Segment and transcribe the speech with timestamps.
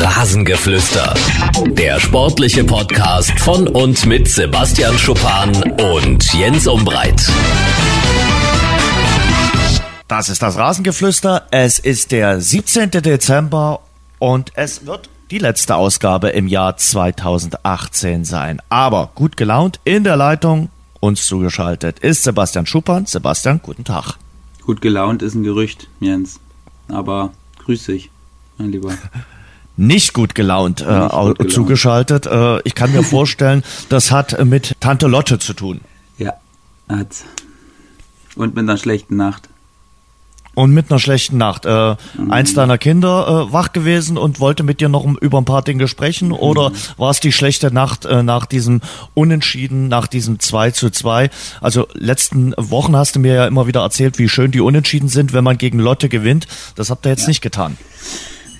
[0.00, 1.12] Rasengeflüster.
[1.70, 7.20] Der sportliche Podcast von und mit Sebastian Schuppan und Jens Umbreit.
[10.06, 11.48] Das ist das Rasengeflüster.
[11.50, 12.92] Es ist der 17.
[12.92, 13.80] Dezember
[14.20, 18.62] und es wird die letzte Ausgabe im Jahr 2018 sein.
[18.68, 20.70] Aber gut gelaunt in der Leitung
[21.00, 23.06] uns zugeschaltet ist Sebastian Schuppan.
[23.06, 24.14] Sebastian, guten Tag.
[24.64, 26.38] Gut gelaunt ist ein Gerücht, Jens.
[26.86, 27.32] Aber
[27.64, 28.10] grüß dich,
[28.58, 28.92] mein Lieber.
[29.78, 31.52] Nicht gut gelaunt, äh, Nicht gut gelaunt.
[31.52, 32.26] zugeschaltet.
[32.26, 35.80] Äh, ich kann mir vorstellen, das hat mit Tante Lotte zu tun.
[36.18, 36.34] Ja,
[36.88, 37.06] hat.
[38.34, 39.48] Und mit einer schlechten Nacht.
[40.54, 41.64] Und mit einer schlechten Nacht.
[41.64, 42.32] Äh, mhm.
[42.32, 45.86] Eins deiner Kinder äh, wach gewesen und wollte mit dir noch über ein paar Dinge
[45.86, 46.28] sprechen?
[46.28, 46.34] Mhm.
[46.34, 48.80] Oder war es die schlechte Nacht äh, nach diesem
[49.14, 51.30] Unentschieden, nach diesem 2 zu 2?
[51.60, 55.32] Also letzten Wochen hast du mir ja immer wieder erzählt, wie schön die Unentschieden sind,
[55.32, 56.48] wenn man gegen Lotte gewinnt.
[56.74, 57.28] Das habt ihr jetzt ja.
[57.28, 57.76] nicht getan.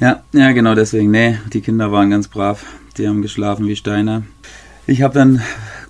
[0.01, 1.11] Ja, ja, genau deswegen.
[1.11, 2.65] Nee, die Kinder waren ganz brav.
[2.97, 4.25] Die haben geschlafen wie Steine.
[4.87, 5.43] Ich habe dann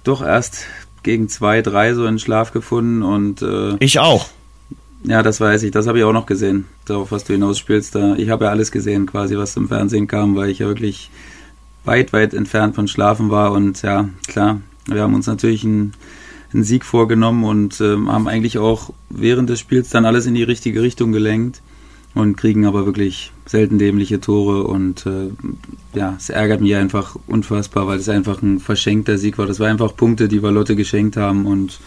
[0.03, 0.65] doch erst
[1.03, 4.29] gegen zwei, drei so einen Schlaf gefunden und äh, ich auch.
[5.05, 5.71] Ja, das weiß ich.
[5.71, 7.95] Das habe ich auch noch gesehen, darauf, was du hinausspielst.
[7.95, 11.11] Da, ich habe ja alles gesehen, quasi, was im Fernsehen kam, weil ich ja wirklich
[11.85, 13.53] weit, weit entfernt von Schlafen war.
[13.53, 15.93] Und ja, klar, wir haben uns natürlich einen,
[16.53, 20.43] einen Sieg vorgenommen und äh, haben eigentlich auch während des Spiels dann alles in die
[20.43, 21.63] richtige Richtung gelenkt
[22.19, 24.65] und kriegen aber wirklich selten dämliche Tore.
[24.65, 25.31] Und äh,
[25.95, 29.47] ja, es ärgert mich einfach unfassbar, weil es einfach ein verschenkter Sieg war.
[29.47, 31.81] Das war einfach Punkte, die wir Lotte geschenkt haben und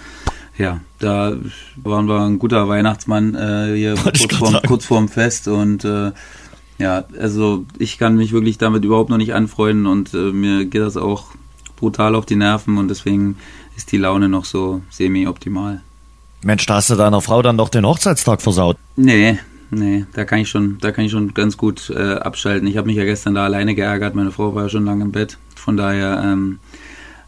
[0.58, 1.34] ja, da
[1.78, 6.12] waren wir ein guter Weihnachtsmann äh, hier kurz vorm, kurz vorm, Fest und äh,
[6.78, 10.82] ja, also ich kann mich wirklich damit überhaupt noch nicht anfreunden und äh, mir geht
[10.82, 11.28] das auch
[11.78, 13.38] brutal auf die Nerven und deswegen
[13.78, 15.82] ist die Laune noch so semi-optimal.
[16.44, 18.78] Mensch, da hast du deiner Frau dann doch den Hochzeitstag versaut.
[18.96, 19.40] Nee,
[19.72, 22.68] nee, da kann ich schon, da kann ich schon ganz gut äh, abschalten.
[22.68, 25.12] Ich habe mich ja gestern da alleine geärgert, meine Frau war ja schon lange im
[25.12, 25.38] Bett.
[25.56, 26.60] Von daher ähm,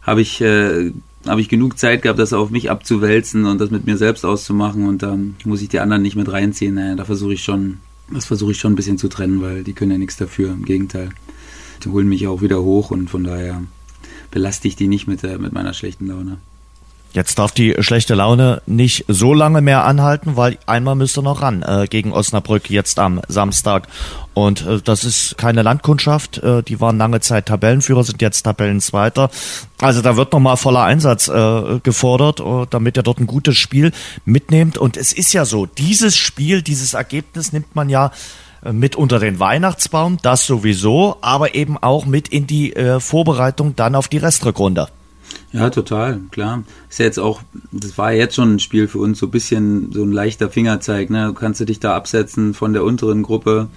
[0.02, 0.92] habe ich äh,
[1.26, 4.86] habe ich genug Zeit gehabt, das auf mich abzuwälzen und das mit mir selbst auszumachen
[4.86, 6.74] und dann muss ich die anderen nicht mit reinziehen.
[6.74, 7.78] Naja, da versuche ich schon,
[8.12, 10.50] das versuche ich schon ein bisschen zu trennen, weil die können ja nichts dafür.
[10.52, 11.10] Im Gegenteil,
[11.82, 13.62] die holen mich auch wieder hoch und von daher
[14.30, 16.38] belaste ich die nicht mit, der, mit meiner schlechten Laune.
[17.14, 21.62] Jetzt darf die schlechte Laune nicht so lange mehr anhalten, weil einmal müsste noch ran
[21.62, 23.86] äh, gegen Osnabrück jetzt am Samstag.
[24.34, 26.38] Und äh, das ist keine Landkundschaft.
[26.38, 29.30] Äh, die waren lange Zeit Tabellenführer, sind jetzt Tabellenzweiter.
[29.80, 33.92] Also da wird nochmal voller Einsatz äh, gefordert, äh, damit er dort ein gutes Spiel
[34.24, 34.76] mitnimmt.
[34.76, 38.10] Und es ist ja so, dieses Spiel, dieses Ergebnis nimmt man ja
[38.64, 43.76] äh, mit unter den Weihnachtsbaum, das sowieso, aber eben auch mit in die äh, Vorbereitung
[43.76, 44.88] dann auf die Restrückrunde.
[45.54, 46.64] Ja, total, klar.
[46.90, 49.92] Ist ja jetzt auch, das war jetzt schon ein Spiel für uns, so ein bisschen
[49.92, 51.26] so ein leichter Fingerzeig, ne?
[51.26, 53.68] Du kannst du dich da absetzen von der unteren Gruppe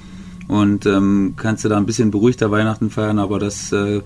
[0.48, 4.02] und ähm, kannst du da ein bisschen beruhigter Weihnachten feiern, aber das äh,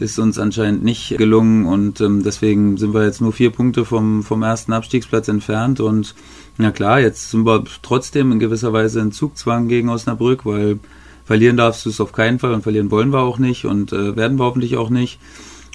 [0.00, 4.24] ist uns anscheinend nicht gelungen und ähm, deswegen sind wir jetzt nur vier Punkte vom,
[4.24, 6.16] vom ersten Abstiegsplatz entfernt und
[6.58, 10.80] na klar, jetzt sind wir trotzdem in gewisser Weise in Zugzwang gegen Osnabrück, weil
[11.24, 14.16] verlieren darfst du es auf keinen Fall und verlieren wollen wir auch nicht und äh,
[14.16, 15.20] werden wir hoffentlich auch nicht.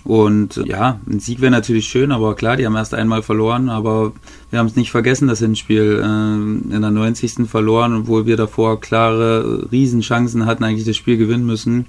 [0.07, 4.13] Und ja, ein Sieg wäre natürlich schön, aber klar, die haben erst einmal verloren, aber
[4.49, 7.45] wir haben es nicht vergessen, das Hinspiel äh, in der 90.
[7.45, 11.87] verloren, obwohl wir davor klare Riesenchancen hatten, eigentlich das Spiel gewinnen müssen.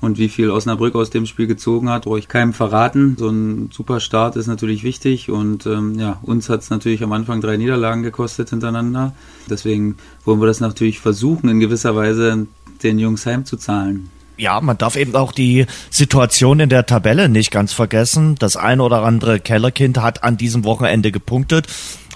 [0.00, 3.16] Und wie viel Osnabrück aus dem Spiel gezogen hat, brauche ich keinem verraten.
[3.18, 7.12] So ein super Start ist natürlich wichtig und ähm, ja, uns hat es natürlich am
[7.12, 9.12] Anfang drei Niederlagen gekostet hintereinander.
[9.50, 12.46] Deswegen wollen wir das natürlich versuchen, in gewisser Weise
[12.82, 14.08] den Jungs heimzuzahlen
[14.38, 18.36] ja, man darf eben auch die Situation in der Tabelle nicht ganz vergessen.
[18.38, 21.66] Das eine oder andere Kellerkind hat an diesem Wochenende gepunktet.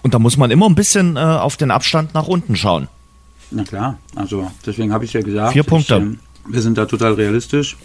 [0.02, 2.88] Und da muss man immer ein bisschen äh, auf den Abstand nach unten schauen.
[3.50, 5.52] Na klar, also deswegen habe ich ja gesagt.
[5.52, 5.96] Vier Punkte.
[5.96, 6.02] Ich,
[6.50, 7.76] äh, wir sind da total realistisch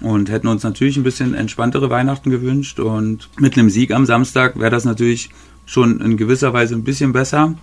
[0.00, 2.80] und hätten uns natürlich ein bisschen entspanntere Weihnachten gewünscht.
[2.80, 5.30] Und mit einem Sieg am Samstag wäre das natürlich
[5.66, 7.54] schon in gewisser Weise ein bisschen besser.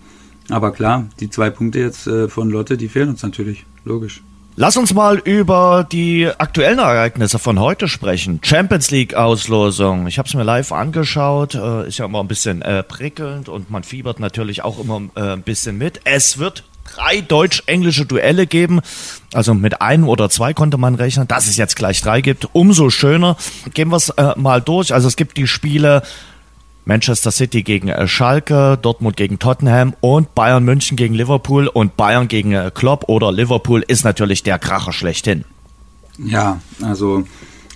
[0.50, 4.22] Aber klar, die zwei Punkte jetzt äh, von Lotte, die fehlen uns natürlich, logisch.
[4.60, 8.40] Lass uns mal über die aktuellen Ereignisse von heute sprechen.
[8.42, 10.08] Champions League Auslosung.
[10.08, 11.54] Ich habe es mir live angeschaut.
[11.54, 15.34] Äh, ist ja immer ein bisschen äh, prickelnd und man fiebert natürlich auch immer äh,
[15.34, 16.02] ein bisschen mit.
[16.06, 18.82] Es wird drei deutsch-englische Duelle geben.
[19.32, 21.28] Also mit einem oder zwei konnte man rechnen.
[21.28, 23.38] Dass es jetzt gleich drei gibt, umso schöner.
[23.76, 24.92] Gehen wir es mal durch.
[24.92, 26.02] Also es gibt die Spiele
[26.88, 32.30] Manchester City gegen äh, Schalke, Dortmund gegen Tottenham und Bayern München gegen Liverpool und Bayern
[32.30, 35.44] gegen äh, Klopp oder Liverpool ist natürlich der Kracher schlechthin.
[36.18, 37.26] Ja, also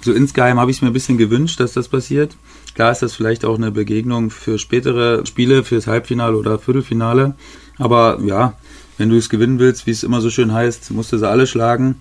[0.02, 2.38] so insgeheim habe ich es mir ein bisschen gewünscht, dass das passiert.
[2.74, 7.36] Klar ist das vielleicht auch eine Begegnung für spätere Spiele, fürs Halbfinale oder Viertelfinale.
[7.78, 8.54] Aber ja,
[8.98, 11.48] wenn du es gewinnen willst, wie es immer so schön heißt, musst du sie alle
[11.48, 11.96] schlagen.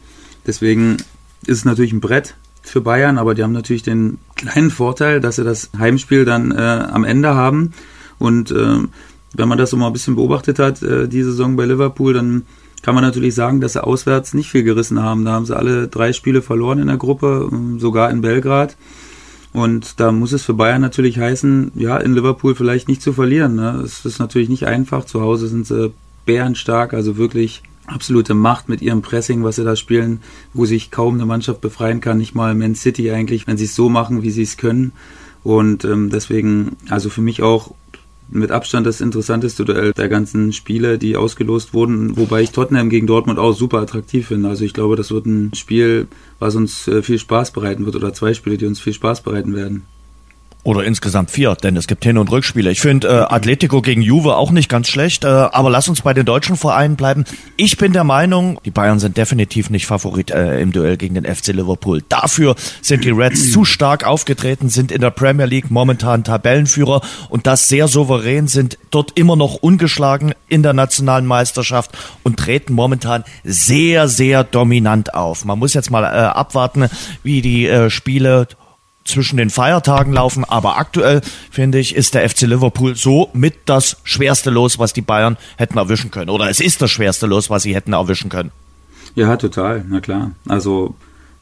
[0.46, 0.98] Deswegen
[1.44, 5.36] ist es natürlich ein Brett für Bayern, aber die haben natürlich den kleinen Vorteil, dass
[5.36, 7.72] sie das Heimspiel dann äh, am Ende haben.
[8.18, 8.78] Und äh,
[9.34, 12.42] wenn man das so mal ein bisschen beobachtet hat, äh, die Saison bei Liverpool, dann
[12.82, 15.24] kann man natürlich sagen, dass sie auswärts nicht viel gerissen haben.
[15.24, 18.76] Da haben sie alle drei Spiele verloren in der Gruppe, ähm, sogar in Belgrad.
[19.52, 23.56] Und da muss es für Bayern natürlich heißen, ja, in Liverpool vielleicht nicht zu verlieren.
[23.56, 23.82] Ne?
[23.84, 25.04] Es ist natürlich nicht einfach.
[25.04, 25.92] Zu Hause sind sie
[26.24, 30.20] bärenstark, also wirklich absolute Macht mit ihrem Pressing, was sie da spielen,
[30.54, 33.74] wo sich kaum eine Mannschaft befreien kann, nicht mal Man City eigentlich, wenn sie es
[33.74, 34.92] so machen, wie sie es können.
[35.42, 37.74] Und ähm, deswegen, also für mich auch
[38.32, 43.06] mit Abstand das interessanteste Duell der ganzen Spiele, die ausgelost wurden, wobei ich Tottenham gegen
[43.06, 44.48] Dortmund auch super attraktiv finde.
[44.48, 46.06] Also ich glaube, das wird ein Spiel,
[46.38, 49.54] was uns äh, viel Spaß bereiten wird oder zwei Spiele, die uns viel Spaß bereiten
[49.54, 49.84] werden.
[50.62, 52.70] Oder insgesamt vier, denn es gibt Hin- und Rückspiele.
[52.70, 56.12] Ich finde äh, Atletico gegen Juve auch nicht ganz schlecht, äh, aber lass uns bei
[56.12, 57.24] den deutschen Vereinen bleiben.
[57.56, 61.24] Ich bin der Meinung, die Bayern sind definitiv nicht Favorit äh, im Duell gegen den
[61.24, 62.02] FC Liverpool.
[62.10, 67.46] Dafür sind die Reds zu stark aufgetreten, sind in der Premier League momentan Tabellenführer und
[67.46, 71.92] das sehr souverän, sind dort immer noch ungeschlagen in der nationalen Meisterschaft
[72.22, 75.46] und treten momentan sehr, sehr dominant auf.
[75.46, 76.90] Man muss jetzt mal äh, abwarten,
[77.22, 78.46] wie die äh, Spiele
[79.10, 81.20] zwischen den Feiertagen laufen, aber aktuell
[81.50, 85.78] finde ich, ist der FC Liverpool so mit das schwerste Los, was die Bayern hätten
[85.78, 86.30] erwischen können.
[86.30, 88.52] Oder es ist das schwerste Los, was sie hätten erwischen können.
[89.14, 90.32] Ja, total, na klar.
[90.48, 90.94] Also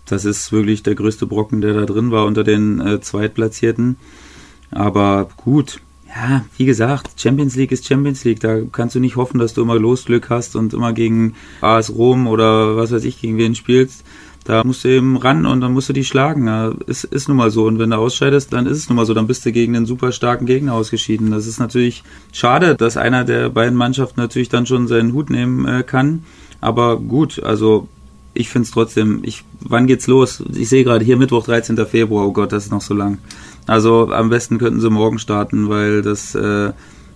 [0.06, 3.96] das ist wirklich der größte Brocken, der da drin war unter den äh, Zweitplatzierten.
[4.70, 8.40] Aber gut, ja, wie gesagt, Champions League ist Champions League.
[8.40, 12.26] Da kannst du nicht hoffen, dass du immer Losglück hast und immer gegen AS Rom
[12.26, 14.04] oder was weiß ich, gegen wen spielst.
[14.44, 16.49] Da musst du eben ran und dann musst du die schlagen.
[16.87, 17.67] Ist, ist nun mal so.
[17.67, 19.12] Und wenn du ausscheidest, dann ist es nun mal so.
[19.12, 21.31] Dann bist du gegen einen super starken Gegner ausgeschieden.
[21.31, 22.02] Das ist natürlich
[22.32, 26.25] schade, dass einer der beiden Mannschaften natürlich dann schon seinen Hut nehmen äh, kann.
[26.61, 27.88] Aber gut, also
[28.35, 30.43] ich finde es trotzdem, ich, wann geht's los?
[30.55, 31.76] Ich sehe gerade hier Mittwoch, 13.
[31.87, 33.19] Februar, oh Gott, das ist noch so lang.
[33.67, 36.73] Also am besten könnten sie morgen starten, weil das, äh,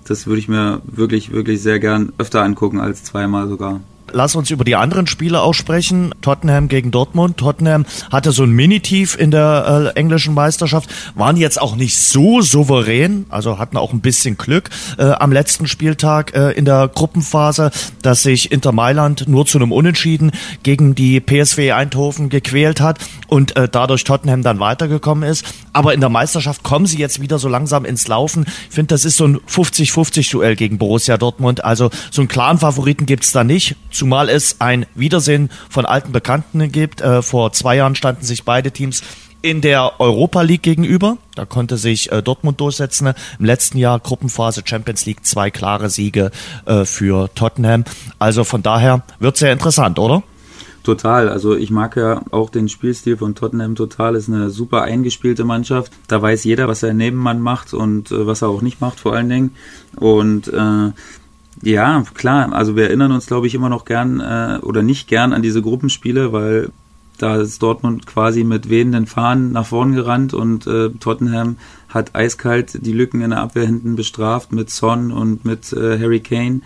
[0.07, 3.81] das würde ich mir wirklich, wirklich sehr gern öfter angucken als zweimal sogar.
[4.12, 6.14] Lass uns über die anderen Spiele auch sprechen.
[6.20, 7.38] Tottenham gegen Dortmund.
[7.38, 12.41] Tottenham hatte so ein Mini-Tief in der äh, englischen Meisterschaft, waren jetzt auch nicht so
[12.43, 17.70] souverän, also hatten auch ein bisschen Glück äh, am letzten Spieltag äh, in der Gruppenphase,
[18.03, 20.32] dass sich Inter Mailand nur zu einem Unentschieden
[20.62, 22.99] gegen die PSV Eindhoven gequält hat
[23.29, 25.44] und äh, dadurch Tottenham dann weitergekommen ist.
[25.73, 28.44] Aber in der Meisterschaft kommen sie jetzt wieder so langsam ins Laufen.
[28.69, 31.64] Ich finde, das ist so ein 50-50-Duell gegen Borussia Dortmund.
[31.64, 36.72] Also so einen klaren Favoriten gibt's da nicht zumal es ein Wiedersehen von alten Bekannten
[36.72, 37.00] gibt.
[37.02, 39.00] Äh, vor zwei Jahren standen sich beide Teams
[39.43, 41.19] in der Europa League gegenüber.
[41.37, 43.14] Da konnte sich äh, Dortmund durchsetzen.
[43.38, 46.32] Im letzten Jahr Gruppenphase Champions League zwei klare Siege
[46.66, 47.84] äh, für Tottenham.
[48.19, 50.25] Also von daher wird sehr interessant, oder?
[50.82, 51.28] Total.
[51.28, 54.16] Also ich mag ja auch den Spielstil von Tottenham total.
[54.16, 55.93] Ist eine super eingespielte Mannschaft.
[56.08, 59.12] Da weiß jeder, was sein Nebenmann macht und äh, was er auch nicht macht, vor
[59.12, 59.54] allen Dingen.
[59.94, 60.90] Und äh,
[61.62, 62.53] ja, klar.
[62.53, 65.62] Also wir erinnern uns, glaube ich, immer noch gern äh, oder nicht gern an diese
[65.62, 66.70] Gruppenspiele, weil
[67.19, 71.56] da ist Dortmund quasi mit wehenden Fahnen nach vorn gerannt und äh, Tottenham
[71.88, 76.20] hat eiskalt die Lücken in der Abwehr hinten bestraft mit Son und mit äh, Harry
[76.20, 76.62] Kane.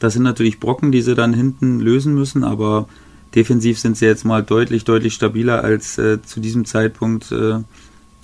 [0.00, 2.88] Das sind natürlich Brocken, die sie dann hinten lösen müssen, aber
[3.34, 7.60] defensiv sind sie jetzt mal deutlich, deutlich stabiler als äh, zu diesem Zeitpunkt äh,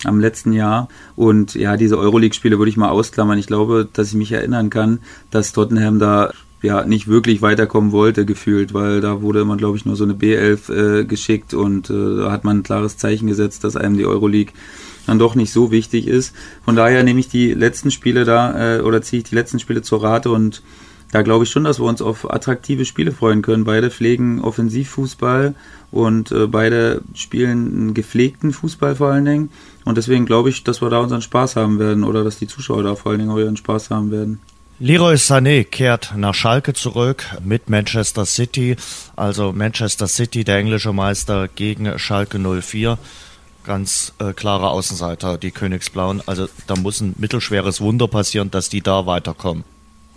[0.03, 0.89] am letzten Jahr.
[1.15, 3.39] Und ja, diese Euroleague-Spiele würde ich mal ausklammern.
[3.39, 4.99] Ich glaube, dass ich mich erinnern kann,
[5.31, 9.85] dass Tottenham da ja nicht wirklich weiterkommen wollte, gefühlt, weil da wurde man, glaube ich,
[9.85, 13.63] nur so eine B11 äh, geschickt und äh, da hat man ein klares Zeichen gesetzt,
[13.63, 14.53] dass einem die Euroleague
[15.05, 16.35] dann doch nicht so wichtig ist.
[16.65, 19.81] Von daher nehme ich die letzten Spiele da äh, oder ziehe ich die letzten Spiele
[19.81, 20.63] zur Rate und
[21.11, 23.63] da glaube ich schon, dass wir uns auf attraktive Spiele freuen können.
[23.63, 25.55] Beide pflegen Offensivfußball
[25.91, 29.49] und äh, beide spielen einen gepflegten Fußball vor allen Dingen.
[29.87, 32.83] Und deswegen glaube ich, dass wir da unseren Spaß haben werden oder dass die Zuschauer
[32.83, 34.41] da vor allen Dingen auch ihren Spaß haben werden.
[34.79, 38.75] Leroy Sané kehrt nach Schalke zurück mit Manchester City.
[39.15, 42.97] Also Manchester City, der englische Meister gegen Schalke 04.
[43.63, 46.21] Ganz äh, klare Außenseiter, die Königsblauen.
[46.25, 49.63] Also da muss ein mittelschweres Wunder passieren, dass die da weiterkommen.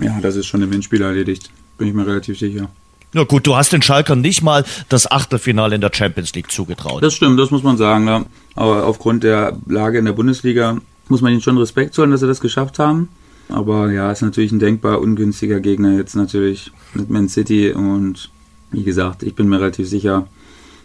[0.01, 1.49] Ja, das ist schon im Hinspiel erledigt.
[1.79, 2.69] Bin ich mir relativ sicher.
[3.13, 7.03] Na gut, du hast den Schalkern nicht mal das Achtelfinale in der Champions League zugetraut.
[7.03, 8.07] Das stimmt, das muss man sagen.
[8.07, 8.25] Ja.
[8.55, 12.29] Aber aufgrund der Lage in der Bundesliga muss man ihnen schon Respekt zollen, dass sie
[12.29, 13.09] das geschafft haben.
[13.49, 17.73] Aber ja, ist natürlich ein denkbar ungünstiger Gegner jetzt natürlich mit Man City.
[17.73, 18.31] Und
[18.71, 20.29] wie gesagt, ich bin mir relativ sicher,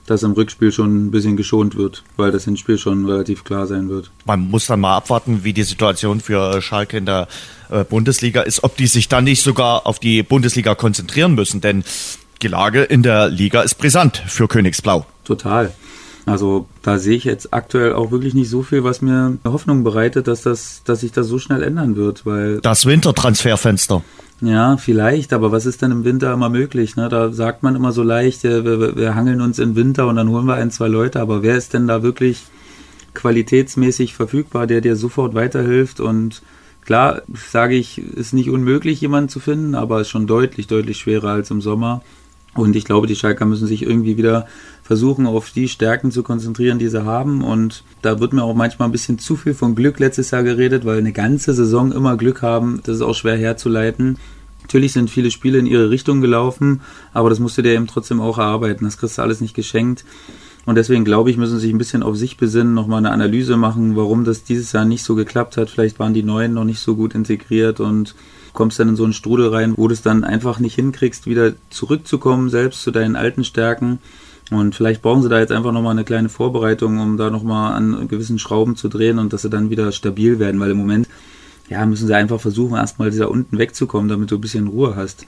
[0.07, 3.89] dass im Rückspiel schon ein bisschen geschont wird, weil das Hinspiel schon relativ klar sein
[3.89, 4.11] wird.
[4.25, 7.27] Man muss dann mal abwarten, wie die Situation für Schalke in der
[7.69, 11.83] äh, Bundesliga ist, ob die sich dann nicht sogar auf die Bundesliga konzentrieren müssen, denn
[12.41, 15.05] die Lage in der Liga ist brisant für Königsblau.
[15.23, 15.73] Total.
[16.25, 20.27] Also da sehe ich jetzt aktuell auch wirklich nicht so viel, was mir Hoffnung bereitet,
[20.27, 24.03] dass das, dass sich das so schnell ändern wird, weil das Wintertransferfenster.
[24.41, 26.95] Ja, vielleicht, aber was ist denn im Winter immer möglich?
[26.95, 27.09] Ne?
[27.09, 30.29] Da sagt man immer so leicht, wir, wir, wir hangeln uns im Winter und dann
[30.29, 32.43] holen wir ein, zwei Leute, aber wer ist denn da wirklich
[33.13, 36.41] qualitätsmäßig verfügbar, der dir sofort weiterhilft und
[36.85, 41.29] Klar, sage ich, ist nicht unmöglich, jemanden zu finden, aber ist schon deutlich, deutlich schwerer
[41.29, 42.03] als im Sommer.
[42.53, 44.47] Und ich glaube, die Schalker müssen sich irgendwie wieder
[44.83, 47.43] versuchen, auf die Stärken zu konzentrieren, die sie haben.
[47.43, 50.85] Und da wird mir auch manchmal ein bisschen zu viel von Glück letztes Jahr geredet,
[50.85, 54.17] weil eine ganze Saison immer Glück haben, das ist auch schwer herzuleiten.
[54.61, 56.81] Natürlich sind viele Spiele in ihre Richtung gelaufen,
[57.13, 58.85] aber das musst du dir eben trotzdem auch erarbeiten.
[58.85, 60.05] Das kriegst du alles nicht geschenkt.
[60.65, 63.55] Und deswegen glaube ich, müssen sie sich ein bisschen auf sich besinnen, nochmal eine Analyse
[63.55, 65.69] machen, warum das dieses Jahr nicht so geklappt hat.
[65.69, 68.15] Vielleicht waren die Neuen noch nicht so gut integriert und
[68.53, 71.53] kommst dann in so einen Strudel rein, wo du es dann einfach nicht hinkriegst, wieder
[71.69, 73.99] zurückzukommen, selbst zu deinen alten Stärken.
[74.49, 78.07] Und vielleicht brauchen sie da jetzt einfach nochmal eine kleine Vorbereitung, um da nochmal an
[78.07, 81.07] gewissen Schrauben zu drehen und dass sie dann wieder stabil werden, weil im Moment,
[81.69, 85.25] ja, müssen sie einfach versuchen, erstmal da unten wegzukommen, damit du ein bisschen Ruhe hast.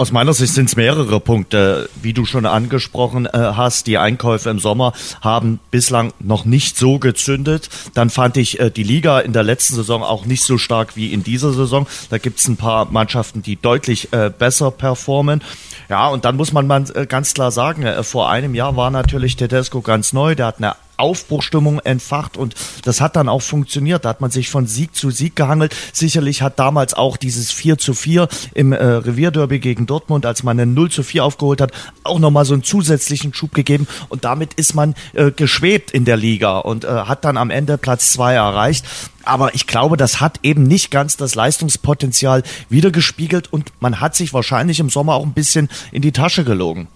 [0.00, 1.90] Aus meiner Sicht sind es mehrere Punkte.
[2.00, 6.98] Wie du schon angesprochen äh, hast, die Einkäufe im Sommer haben bislang noch nicht so
[6.98, 7.68] gezündet.
[7.92, 11.12] Dann fand ich äh, die Liga in der letzten Saison auch nicht so stark wie
[11.12, 11.86] in dieser Saison.
[12.08, 15.42] Da gibt es ein paar Mannschaften, die deutlich äh, besser performen.
[15.90, 18.90] Ja, und dann muss man mal äh, ganz klar sagen, äh, vor einem Jahr war
[18.90, 20.34] natürlich Tedesco ganz neu.
[20.34, 22.54] Der hat eine Aufbruchstimmung entfacht und
[22.84, 24.04] das hat dann auch funktioniert.
[24.04, 25.74] Da hat man sich von Sieg zu Sieg gehangelt.
[25.92, 30.58] Sicherlich hat damals auch dieses 4 zu 4 im äh, Revierderby gegen Dortmund, als man
[30.58, 31.72] eine 0 zu 4 aufgeholt hat,
[32.04, 36.16] auch nochmal so einen zusätzlichen Schub gegeben und damit ist man äh, geschwebt in der
[36.16, 38.84] Liga und äh, hat dann am Ende Platz 2 erreicht.
[39.24, 44.32] Aber ich glaube, das hat eben nicht ganz das Leistungspotenzial wiedergespiegelt und man hat sich
[44.32, 46.88] wahrscheinlich im Sommer auch ein bisschen in die Tasche gelogen.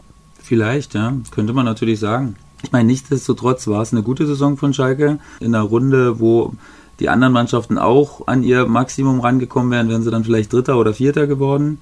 [0.43, 2.37] Vielleicht, ja, könnte man natürlich sagen.
[2.65, 5.19] Ich meine, nichtsdestotrotz war es eine gute Saison von Schalke.
[5.41, 6.55] In einer Runde, wo
[6.99, 10.95] die anderen Mannschaften auch an ihr Maximum rangekommen wären, wären sie dann vielleicht Dritter oder
[10.95, 11.79] Vierter geworden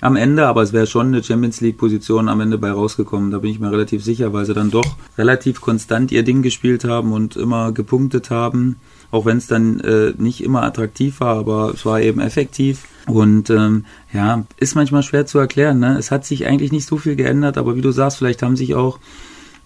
[0.00, 3.30] am Ende, aber es wäre schon eine Champions League Position am Ende bei rausgekommen.
[3.30, 6.84] Da bin ich mir relativ sicher, weil sie dann doch relativ konstant ihr Ding gespielt
[6.84, 8.76] haben und immer gepunktet haben,
[9.10, 12.84] auch wenn es dann äh, nicht immer attraktiv war, aber es war eben effektiv.
[13.06, 15.80] Und ähm, ja, ist manchmal schwer zu erklären.
[15.80, 15.98] Ne?
[15.98, 18.74] Es hat sich eigentlich nicht so viel geändert, aber wie du sagst, vielleicht haben sich
[18.74, 18.98] auch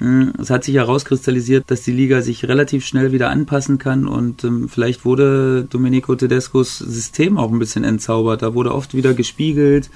[0.00, 4.68] es hat sich herauskristallisiert, dass die Liga sich relativ schnell wieder anpassen kann und ähm,
[4.68, 8.42] vielleicht wurde Domenico Tedescos System auch ein bisschen entzaubert.
[8.42, 9.90] Da wurde oft wieder gespiegelt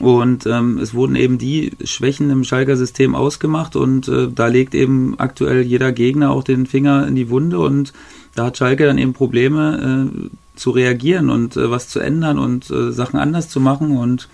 [0.00, 4.74] und ähm, es wurden eben die Schwächen im Schalker System ausgemacht und äh, da legt
[4.74, 7.92] eben aktuell jeder Gegner auch den Finger in die Wunde und
[8.34, 12.70] da hat Schalke dann eben Probleme äh, zu reagieren und äh, was zu ändern und
[12.70, 14.28] äh, Sachen anders zu machen und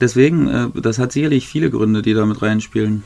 [0.00, 3.02] deswegen, äh, das hat sicherlich viele Gründe, die da mit reinspielen.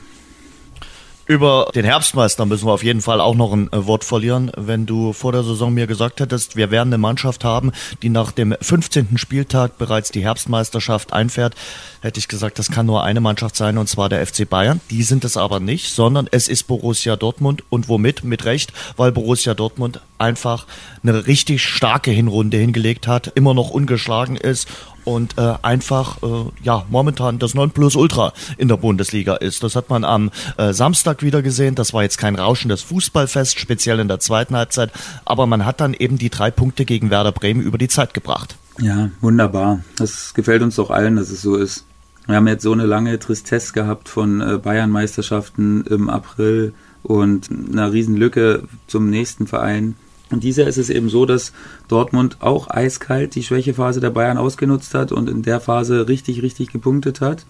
[1.29, 4.51] Über den Herbstmeister müssen wir auf jeden Fall auch noch ein äh, Wort verlieren.
[4.57, 7.71] Wenn du vor der Saison mir gesagt hättest, wir werden eine Mannschaft haben,
[8.01, 9.15] die nach dem 15.
[9.19, 11.53] Spieltag bereits die Herbstmeisterschaft einfährt,
[12.01, 14.81] hätte ich gesagt, das kann nur eine Mannschaft sein, und zwar der FC Bayern.
[14.89, 17.61] Die sind es aber nicht, sondern es ist Borussia Dortmund.
[17.69, 18.23] Und womit?
[18.23, 20.65] Mit Recht, weil Borussia Dortmund einfach
[21.03, 24.67] eine richtig starke Hinrunde hingelegt hat, immer noch ungeschlagen ist
[25.09, 29.63] und äh, einfach äh, ja momentan das Nonplusultra in der Bundesliga ist.
[29.63, 31.73] Das hat man am äh, Samstag wieder gesehen.
[31.73, 34.91] Das war jetzt kein rauschendes Fußballfest, speziell in der zweiten Halbzeit,
[35.25, 38.55] aber man hat dann eben die drei Punkte gegen Werder Bremen über die Zeit gebracht.
[38.79, 39.83] Ja, wunderbar.
[39.97, 41.85] Das gefällt uns doch allen, dass es so ist.
[42.27, 47.91] Wir haben jetzt so eine lange Tristesse gehabt von äh, Bayern-Meisterschaften im April und einer
[47.91, 49.95] riesen Lücke zum nächsten Verein.
[50.31, 51.53] Und dieser ist es eben so, dass
[51.87, 56.71] Dortmund auch eiskalt die Schwächephase der Bayern ausgenutzt hat und in der Phase richtig, richtig
[56.71, 57.45] gepunktet hat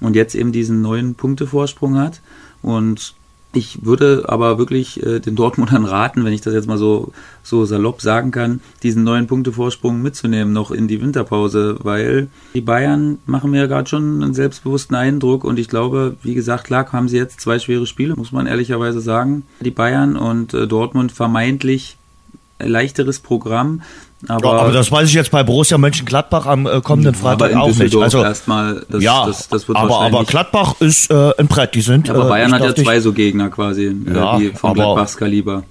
[0.00, 2.20] und jetzt eben diesen neuen Punktevorsprung hat.
[2.62, 3.14] Und
[3.52, 7.12] ich würde aber wirklich äh, den Dortmundern raten, wenn ich das jetzt mal so,
[7.42, 13.18] so salopp sagen kann, diesen neuen Punktevorsprung mitzunehmen noch in die Winterpause, weil die Bayern
[13.26, 17.16] machen mir gerade schon einen selbstbewussten Eindruck und ich glaube, wie gesagt, klar haben sie
[17.16, 19.42] jetzt zwei schwere Spiele, muss man ehrlicherweise sagen.
[19.60, 21.96] Die Bayern und äh, Dortmund vermeintlich
[22.66, 23.82] leichteres Programm.
[24.28, 27.74] Aber, ja, aber das weiß ich jetzt bei Borussia Mönchengladbach am äh, kommenden Freitag auch
[27.74, 27.96] nicht.
[27.96, 31.74] Also erstmal, das, ja, das, das wird aber, aber Gladbach ist äh, ein Brett.
[31.74, 32.10] Die sind.
[32.10, 35.62] aber äh, Bayern hat ja zwei so Gegner quasi, äh, ja, die von Gladbachs Kaliber.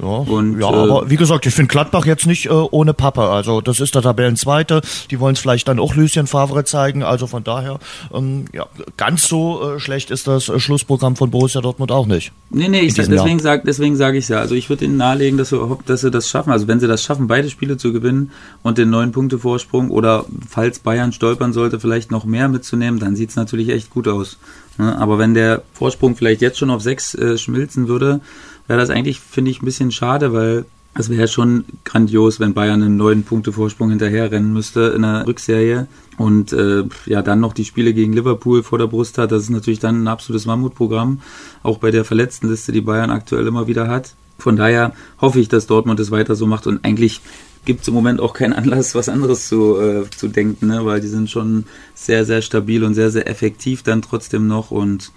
[0.00, 3.22] Ja, und, ja äh, aber wie gesagt, ich finde Gladbach jetzt nicht äh, ohne Pappe.
[3.22, 4.80] Also das ist der Tabellenzweite.
[5.10, 7.02] Die wollen es vielleicht dann auch Lucien Favre zeigen.
[7.02, 7.78] Also von daher,
[8.12, 12.32] ähm, ja, ganz so äh, schlecht ist das äh, Schlussprogramm von Borussia Dortmund auch nicht.
[12.50, 14.38] Nee, nee, ich deswegen sage deswegen sag ich ja.
[14.38, 16.52] Also ich würde ihnen nahelegen, dass sie, dass sie das schaffen.
[16.52, 18.30] Also wenn sie das schaffen, beide Spiele zu gewinnen
[18.62, 23.16] und den neun Punkte Vorsprung oder falls Bayern stolpern sollte, vielleicht noch mehr mitzunehmen, dann
[23.16, 24.38] sieht es natürlich echt gut aus.
[24.78, 24.96] Ne?
[24.96, 28.20] Aber wenn der Vorsprung vielleicht jetzt schon auf sechs äh, schmilzen würde,
[28.68, 32.82] wäre das eigentlich, finde ich, ein bisschen schade, weil es wäre schon grandios, wenn Bayern
[32.82, 37.94] einen neuen Punktevorsprung hinterherrennen müsste in der Rückserie und äh, ja dann noch die Spiele
[37.94, 39.30] gegen Liverpool vor der Brust hat.
[39.32, 41.20] Das ist natürlich dann ein absolutes Mammutprogramm,
[41.62, 44.14] auch bei der Verletztenliste, die Bayern aktuell immer wieder hat.
[44.38, 47.20] Von daher hoffe ich, dass Dortmund es weiter so macht und eigentlich
[47.64, 50.84] gibt es im Moment auch keinen Anlass, was anderes zu, äh, zu denken, ne?
[50.84, 55.12] weil die sind schon sehr, sehr stabil und sehr, sehr effektiv dann trotzdem noch und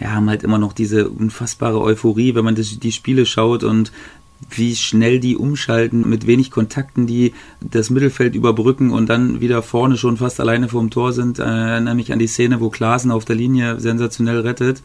[0.00, 3.92] ja, haben halt immer noch diese unfassbare Euphorie, wenn man das, die Spiele schaut und
[4.50, 9.96] wie schnell die umschalten, mit wenig Kontakten, die das Mittelfeld überbrücken und dann wieder vorne
[9.96, 11.38] schon fast alleine vorm Tor sind.
[11.38, 14.82] Äh, erinnere mich an die Szene, wo Klaasen auf der Linie sensationell rettet.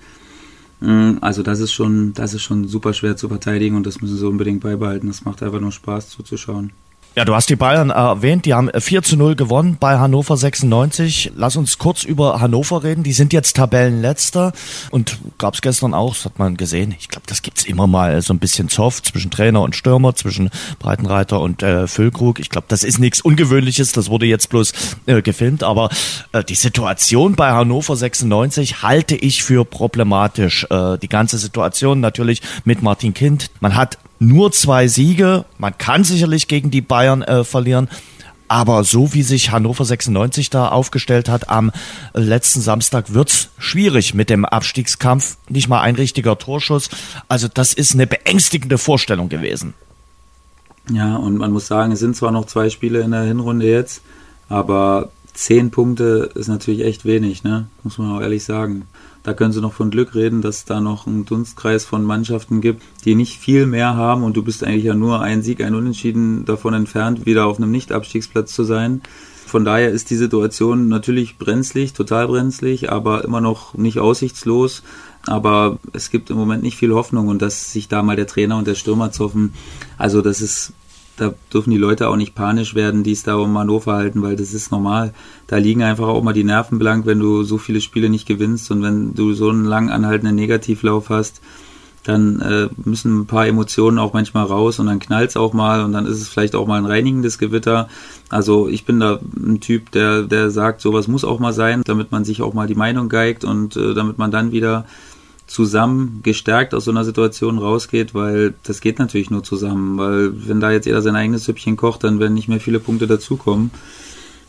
[0.80, 4.18] Mm, also das ist schon, das ist schon super schwer zu verteidigen und das müssen
[4.18, 5.08] sie unbedingt beibehalten.
[5.08, 6.72] Das macht einfach nur Spaß zuzuschauen.
[7.16, 11.34] Ja, du hast die Bayern erwähnt, die haben 4 zu 0 gewonnen bei Hannover 96.
[11.36, 13.04] Lass uns kurz über Hannover reden.
[13.04, 14.52] Die sind jetzt Tabellenletzter
[14.90, 18.20] und gab es gestern auch, das hat man gesehen, ich glaube, das gibt's immer mal
[18.24, 22.40] so ein bisschen Zoff zwischen Trainer und Stürmer, zwischen Breitenreiter und äh, Füllkrug.
[22.40, 24.74] Ich glaube, das ist nichts Ungewöhnliches, das wurde jetzt bloß
[25.06, 25.90] äh, gefilmt, aber
[26.32, 30.66] äh, die Situation bei Hannover 96 halte ich für problematisch.
[30.72, 33.52] Äh, die ganze Situation natürlich mit Martin Kind.
[33.60, 35.46] Man hat nur zwei Siege.
[35.58, 37.90] Man kann sicherlich gegen die Bayern äh, verlieren.
[38.48, 41.72] Aber so wie sich Hannover 96 da aufgestellt hat am
[42.14, 45.38] letzten Samstag, wird's schwierig mit dem Abstiegskampf.
[45.50, 46.90] Nicht mal ein richtiger Torschuss.
[47.28, 49.74] Also das ist eine beängstigende Vorstellung gewesen.
[50.92, 54.02] Ja, und man muss sagen, es sind zwar noch zwei Spiele in der Hinrunde jetzt,
[54.50, 57.68] aber zehn Punkte ist natürlich echt wenig, ne?
[57.84, 58.84] Muss man auch ehrlich sagen.
[59.24, 62.84] Da können sie noch von Glück reden, dass da noch einen Dunstkreis von Mannschaften gibt,
[63.06, 66.44] die nicht viel mehr haben und du bist eigentlich ja nur ein Sieg, ein Unentschieden
[66.44, 69.02] davon entfernt, wieder auf einem Nicht-Abstiegsplatz zu sein.
[69.46, 74.84] Von daher ist die Situation natürlich brenzlig, total brenzlig, aber immer noch nicht aussichtslos.
[75.26, 78.58] Aber es gibt im Moment nicht viel Hoffnung und dass sich da mal der Trainer
[78.58, 79.54] und der Stürmer zoffen,
[79.98, 80.74] also das ist
[81.18, 84.36] da dürfen die Leute auch nicht panisch werden, die es da um Hannover halten, weil
[84.36, 85.14] das ist normal.
[85.48, 88.72] Da liegen einfach auch mal die Nerven blank, wenn du so viele Spiele nicht gewinnst
[88.72, 91.42] und wenn du so einen lang anhaltenden Negativlauf hast,
[92.04, 95.94] dann äh, müssen ein paar Emotionen auch manchmal raus und dann knallt's auch mal und
[95.94, 97.88] dann ist es vielleicht auch mal ein reinigendes Gewitter.
[98.30, 102.12] Also ich bin da ein Typ, der, der sagt, sowas muss auch mal sein, damit
[102.12, 104.86] man sich auch mal die Meinung geigt und äh, damit man dann wieder
[105.54, 110.60] zusammen gestärkt aus so einer Situation rausgeht, weil das geht natürlich nur zusammen, weil wenn
[110.60, 113.70] da jetzt jeder sein eigenes Süppchen kocht, dann werden nicht mehr viele Punkte dazukommen.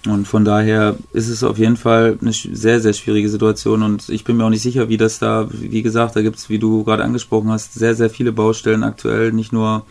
[0.07, 4.25] Und von daher ist es auf jeden Fall eine sehr, sehr schwierige Situation und ich
[4.25, 6.85] bin mir auch nicht sicher, wie das da, wie gesagt, da gibt es, wie du
[6.85, 9.85] gerade angesprochen hast, sehr, sehr viele Baustellen aktuell, nicht nur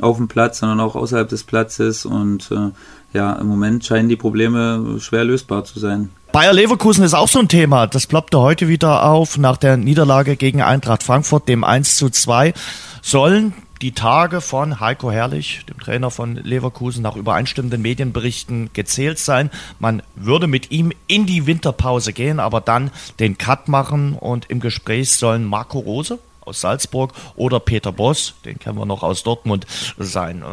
[0.00, 2.70] auf dem Platz, sondern auch außerhalb des Platzes und äh,
[3.12, 6.10] ja, im Moment scheinen die Probleme schwer lösbar zu sein.
[6.36, 7.86] Bayer Leverkusen ist auch so ein Thema.
[7.86, 12.52] Das ploppte heute wieder auf nach der Niederlage gegen Eintracht Frankfurt, dem 1 zu 2.
[13.00, 19.50] Sollen die Tage von Heiko Herrlich, dem Trainer von Leverkusen, nach übereinstimmenden Medienberichten gezählt sein.
[19.78, 24.60] Man würde mit ihm in die Winterpause gehen, aber dann den Cut machen und im
[24.60, 29.66] Gespräch sollen Marco Rose aus Salzburg oder Peter Boss, den kennen wir noch aus Dortmund,
[29.96, 30.44] sein.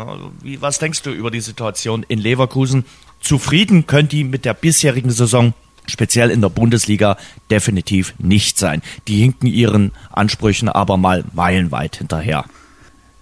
[0.41, 2.86] Wie, was denkst du über die Situation in Leverkusen?
[3.19, 5.54] Zufrieden könnt die mit der bisherigen Saison
[5.86, 7.17] speziell in der Bundesliga
[7.50, 8.82] definitiv nicht sein.
[9.08, 12.46] Die hinken ihren Ansprüchen aber mal meilenweit hinterher.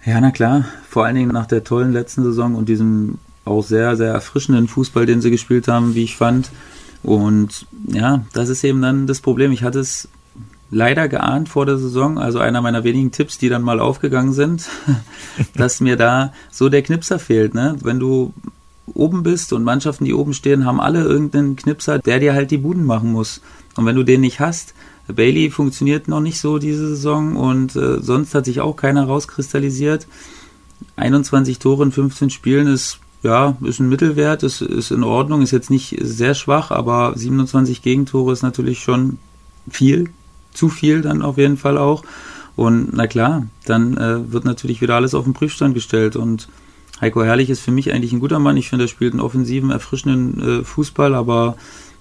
[0.04, 0.64] Ja, na klar.
[0.88, 5.06] Vor allen Dingen nach der tollen letzten Saison und diesem auch sehr, sehr erfrischenden Fußball,
[5.06, 6.50] den sie gespielt haben, wie ich fand.
[7.02, 9.52] Und ja, das ist eben dann das Problem.
[9.52, 10.08] Ich hatte es
[10.70, 14.68] leider geahnt vor der Saison, also einer meiner wenigen Tipps, die dann mal aufgegangen sind,
[15.54, 17.54] dass mir da so der Knipser fehlt.
[17.54, 17.76] Ne?
[17.82, 18.32] Wenn du
[18.94, 22.58] oben bist und Mannschaften, die oben stehen, haben alle irgendeinen Knipser, der dir halt die
[22.58, 23.40] Buden machen muss.
[23.76, 24.74] Und wenn du den nicht hast,
[25.08, 30.06] Bailey funktioniert noch nicht so diese Saison und äh, sonst hat sich auch keiner rauskristallisiert.
[30.96, 35.52] 21 Tore in 15 Spielen ist ja, ist ein Mittelwert, ist, ist in Ordnung, ist
[35.52, 39.18] jetzt nicht sehr schwach, aber 27 Gegentore ist natürlich schon
[39.70, 40.10] viel,
[40.52, 42.02] zu viel dann auf jeden Fall auch.
[42.56, 46.48] Und na klar, dann äh, wird natürlich wieder alles auf den Prüfstand gestellt und
[47.02, 48.56] Heiko Herrlich ist für mich eigentlich ein guter Mann.
[48.56, 51.56] Ich finde, er spielt einen offensiven, erfrischenden äh, Fußball, aber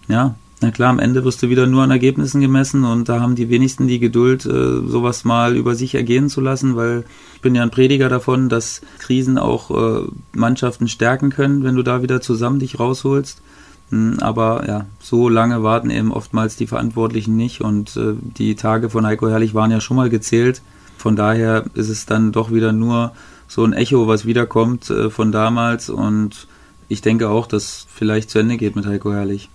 [0.07, 3.33] ja, na klar, am Ende wirst du wieder nur an Ergebnissen gemessen und da haben
[3.33, 7.55] die wenigsten die Geduld, äh, sowas mal über sich ergehen zu lassen, weil ich bin
[7.55, 12.21] ja ein Prediger davon, dass Krisen auch äh, Mannschaften stärken können, wenn du da wieder
[12.21, 13.41] zusammen dich rausholst.
[13.89, 18.91] Hm, aber ja, so lange warten eben oftmals die Verantwortlichen nicht und äh, die Tage
[18.91, 20.61] von Heiko Herrlich waren ja schon mal gezählt.
[20.95, 23.13] Von daher ist es dann doch wieder nur
[23.51, 26.47] so ein Echo, was wiederkommt äh, von damals und
[26.87, 29.49] ich denke auch, dass vielleicht zu Ende geht mit Heiko Herrlich.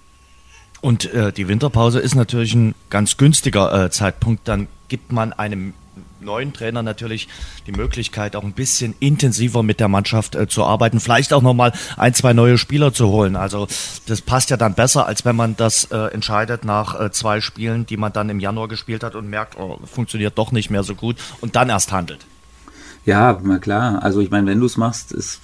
[0.83, 4.47] Und äh, die Winterpause ist natürlich ein ganz günstiger äh, Zeitpunkt.
[4.49, 5.73] Dann gibt man einem
[6.21, 7.27] neuen Trainer natürlich
[7.67, 11.73] die Möglichkeit, auch ein bisschen intensiver mit der Mannschaft äh, zu arbeiten, vielleicht auch nochmal
[11.97, 13.35] ein, zwei neue Spieler zu holen.
[13.35, 13.67] Also
[14.05, 17.87] das passt ja dann besser, als wenn man das äh, entscheidet nach äh, zwei Spielen,
[17.87, 20.95] die man dann im Januar gespielt hat und merkt, oh, funktioniert doch nicht mehr so
[20.95, 22.27] gut und dann erst handelt.
[23.07, 24.03] Ja, na klar.
[24.03, 25.40] Also ich meine, wenn du es machst, ist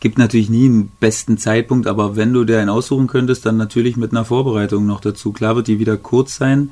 [0.00, 3.96] gibt natürlich nie einen besten Zeitpunkt, aber wenn du dir einen aussuchen könntest, dann natürlich
[3.96, 5.32] mit einer Vorbereitung noch dazu.
[5.32, 6.70] Klar wird die wieder kurz sein.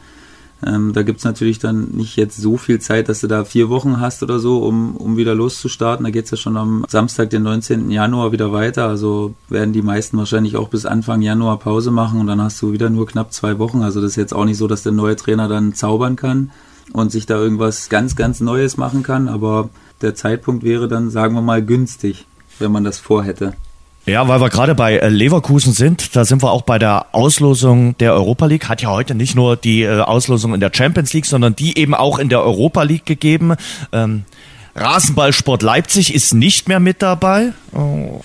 [0.64, 4.01] Ähm, da gibt's natürlich dann nicht jetzt so viel Zeit, dass du da vier Wochen
[4.01, 6.05] hast oder so, um, um wieder loszustarten.
[6.05, 7.90] Da geht's ja schon am Samstag, den 19.
[7.90, 8.87] Januar wieder weiter.
[8.88, 12.72] Also werden die meisten wahrscheinlich auch bis Anfang Januar Pause machen und dann hast du
[12.72, 13.83] wieder nur knapp zwei Wochen.
[13.83, 16.53] Also das ist jetzt auch nicht so, dass der neue Trainer dann zaubern kann
[16.92, 19.29] und sich da irgendwas ganz, ganz Neues machen kann.
[19.29, 19.68] Aber
[20.03, 22.27] der Zeitpunkt wäre dann, sagen wir mal, günstig
[22.59, 23.55] wenn man das vorhätte.
[24.07, 27.99] Ja, weil wir gerade bei äh, Leverkusen sind, da sind wir auch bei der Auslosung
[27.99, 28.69] der Europa League.
[28.69, 31.93] Hat ja heute nicht nur die äh, Auslosung in der Champions League, sondern die eben
[31.93, 33.55] auch in der Europa League gegeben.
[33.93, 34.25] Ähm,
[34.79, 37.79] Rasenballsport Leipzig ist nicht mehr mit dabei, äh,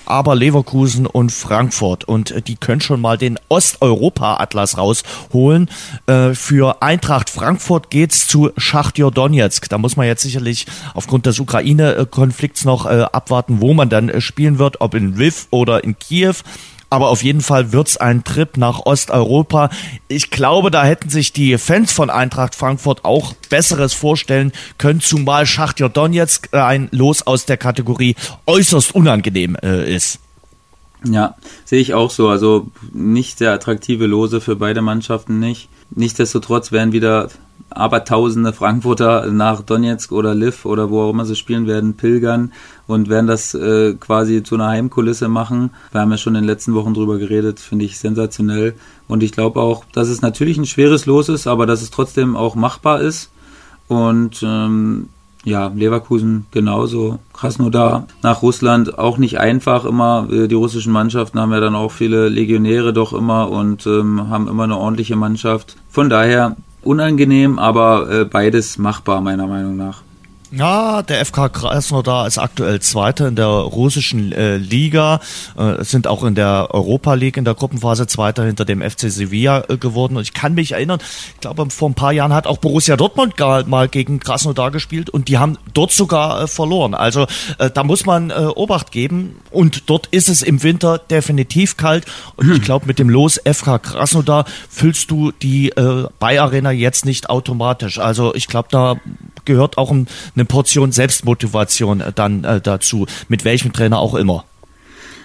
[0.04, 2.04] aber Leverkusen und Frankfurt.
[2.04, 5.70] Und äh, die können schon mal den Osteuropa-Atlas rausholen.
[6.06, 9.70] Äh, für Eintracht Frankfurt geht's zu Schachtjor Donetsk.
[9.70, 14.80] Da muss man jetzt sicherlich aufgrund des Ukraine-Konflikts noch abwarten, wo man dann spielen wird,
[14.80, 16.34] ob in Lviv oder in Kiew
[16.92, 19.70] aber auf jeden Fall wird's ein Trip nach Osteuropa.
[20.08, 25.46] Ich glaube, da hätten sich die Fans von Eintracht Frankfurt auch Besseres vorstellen können, zumal
[25.46, 28.14] Schachtja Donetsk äh, ein Los aus der Kategorie
[28.46, 30.18] äußerst unangenehm äh, ist.
[31.02, 32.28] Ja, sehe ich auch so.
[32.28, 35.70] Also nicht sehr attraktive Lose für beide Mannschaften nicht.
[35.94, 37.28] Nichtsdestotrotz werden wieder
[37.74, 42.52] aber tausende Frankfurter nach Donetsk oder Liv oder wo auch immer sie spielen werden, pilgern
[42.86, 45.70] und werden das äh, quasi zu einer Heimkulisse machen.
[45.90, 48.74] Wir haben ja schon in den letzten Wochen drüber geredet, finde ich sensationell.
[49.08, 52.36] Und ich glaube auch, dass es natürlich ein schweres Los ist, aber dass es trotzdem
[52.36, 53.30] auch machbar ist.
[53.88, 55.08] Und ähm,
[55.44, 57.18] ja, Leverkusen genauso.
[57.32, 60.28] Krasnodar nach Russland auch nicht einfach immer.
[60.30, 64.48] Äh, die russischen Mannschaften haben ja dann auch viele Legionäre doch immer und ähm, haben
[64.48, 65.76] immer eine ordentliche Mannschaft.
[65.88, 70.02] Von daher unangenehm, aber äh, beides machbar meiner Meinung nach.
[70.54, 75.20] Ja, der FK Krasnodar ist aktuell Zweiter in der russischen äh, Liga,
[75.56, 79.64] äh, sind auch in der Europa League in der Gruppenphase Zweiter hinter dem FC Sevilla
[79.70, 80.18] äh, geworden.
[80.18, 81.00] Und ich kann mich erinnern,
[81.34, 85.28] ich glaube, vor ein paar Jahren hat auch Borussia Dortmund mal gegen Krasnodar gespielt und
[85.28, 86.92] die haben dort sogar äh, verloren.
[86.92, 87.26] Also
[87.58, 89.36] äh, da muss man äh, Obacht geben.
[89.50, 92.04] Und dort ist es im Winter definitiv kalt.
[92.36, 92.56] Und hm.
[92.56, 97.30] ich glaube, mit dem Los FK Krasnodar füllst du die äh, Bay Arena jetzt nicht
[97.30, 97.98] automatisch.
[97.98, 98.96] Also ich glaube, da
[99.44, 104.44] gehört auch ein, eine Portion Selbstmotivation äh, dann äh, dazu, mit welchem Trainer auch immer.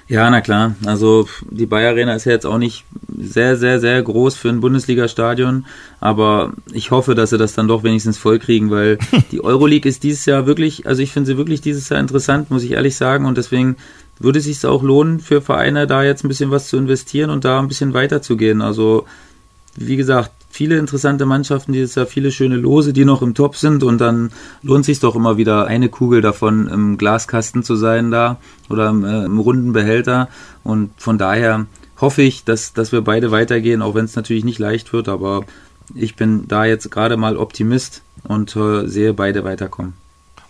[0.09, 0.75] Ja, na klar.
[0.85, 2.85] Also die Bayer Arena ist ja jetzt auch nicht
[3.17, 5.65] sehr, sehr, sehr groß für ein Bundesliga-Stadion,
[5.99, 8.99] aber ich hoffe, dass sie das dann doch wenigstens vollkriegen, weil
[9.31, 12.63] die Euroleague ist dieses Jahr wirklich, also ich finde sie wirklich dieses Jahr interessant, muss
[12.63, 13.75] ich ehrlich sagen, und deswegen
[14.17, 17.43] würde es sich auch lohnen für Vereine, da jetzt ein bisschen was zu investieren und
[17.43, 18.61] da ein bisschen weiterzugehen.
[18.61, 19.05] Also
[19.75, 23.83] wie gesagt, viele interessante Mannschaften dieses Jahr, viele schöne Lose, die noch im Top sind
[23.83, 24.31] und dann
[24.63, 28.37] lohnt sich doch immer wieder eine Kugel davon im Glaskasten zu sein da
[28.69, 30.29] oder im, äh, im runden Behälter
[30.63, 31.65] und von daher
[31.99, 35.43] hoffe ich, dass, dass wir beide weitergehen, auch wenn es natürlich nicht leicht wird, aber
[35.95, 39.93] ich bin da jetzt gerade mal Optimist und äh, sehe beide weiterkommen.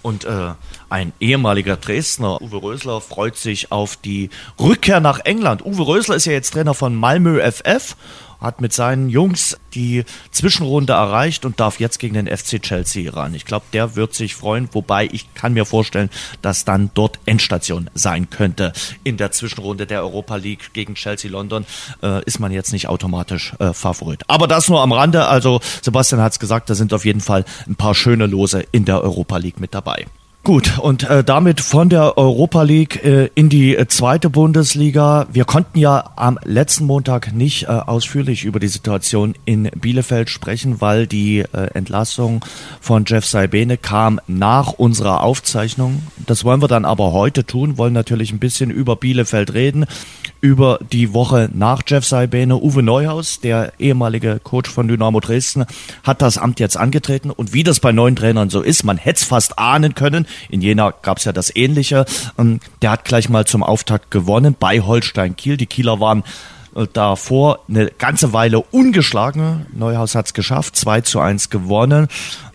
[0.02, 0.54] Und äh,
[0.90, 4.30] ein ehemaliger Dresdner, Uwe Rösler, freut sich auf die
[4.60, 5.66] Rückkehr nach England.
[5.66, 7.96] Uwe Rösler ist ja jetzt Trainer von Malmö FF
[8.40, 13.34] hat mit seinen Jungs die Zwischenrunde erreicht und darf jetzt gegen den FC Chelsea ran.
[13.34, 16.10] Ich glaube, der wird sich freuen, wobei ich kann mir vorstellen,
[16.42, 18.74] dass dann dort Endstation sein könnte.
[19.04, 21.66] In der Zwischenrunde der Europa League gegen Chelsea London
[22.02, 24.24] äh, ist man jetzt nicht automatisch äh, Favorit.
[24.28, 25.26] Aber das nur am Rande.
[25.26, 28.86] Also Sebastian hat es gesagt, da sind auf jeden Fall ein paar schöne Lose in
[28.86, 30.06] der Europa League mit dabei.
[30.48, 35.28] Gut, und äh, damit von der Europa League äh, in die äh, zweite Bundesliga.
[35.30, 40.80] Wir konnten ja am letzten Montag nicht äh, ausführlich über die Situation in Bielefeld sprechen,
[40.80, 42.46] weil die äh, Entlassung
[42.80, 46.02] von Jeff Saibene kam nach unserer Aufzeichnung.
[46.26, 49.86] Das wollen wir dann aber heute tun, wollen natürlich ein bisschen über Bielefeld reden,
[50.42, 52.58] über die Woche nach Jeff Saibene.
[52.58, 55.66] Uwe Neuhaus, der ehemalige Coach von Dynamo Dresden,
[56.04, 57.32] hat das Amt jetzt angetreten.
[57.32, 60.28] Und wie das bei neuen Trainern so ist, man hätte es fast ahnen können.
[60.50, 62.06] In Jena gab es ja das Ähnliche.
[62.38, 65.58] Ähm, der hat gleich mal zum Auftakt gewonnen bei Holstein Kiel.
[65.58, 66.24] Die Kieler waren
[66.76, 69.66] äh, davor eine ganze Weile ungeschlagen.
[69.74, 72.08] Neuhaus hat es geschafft, 2 zu 1 gewonnen.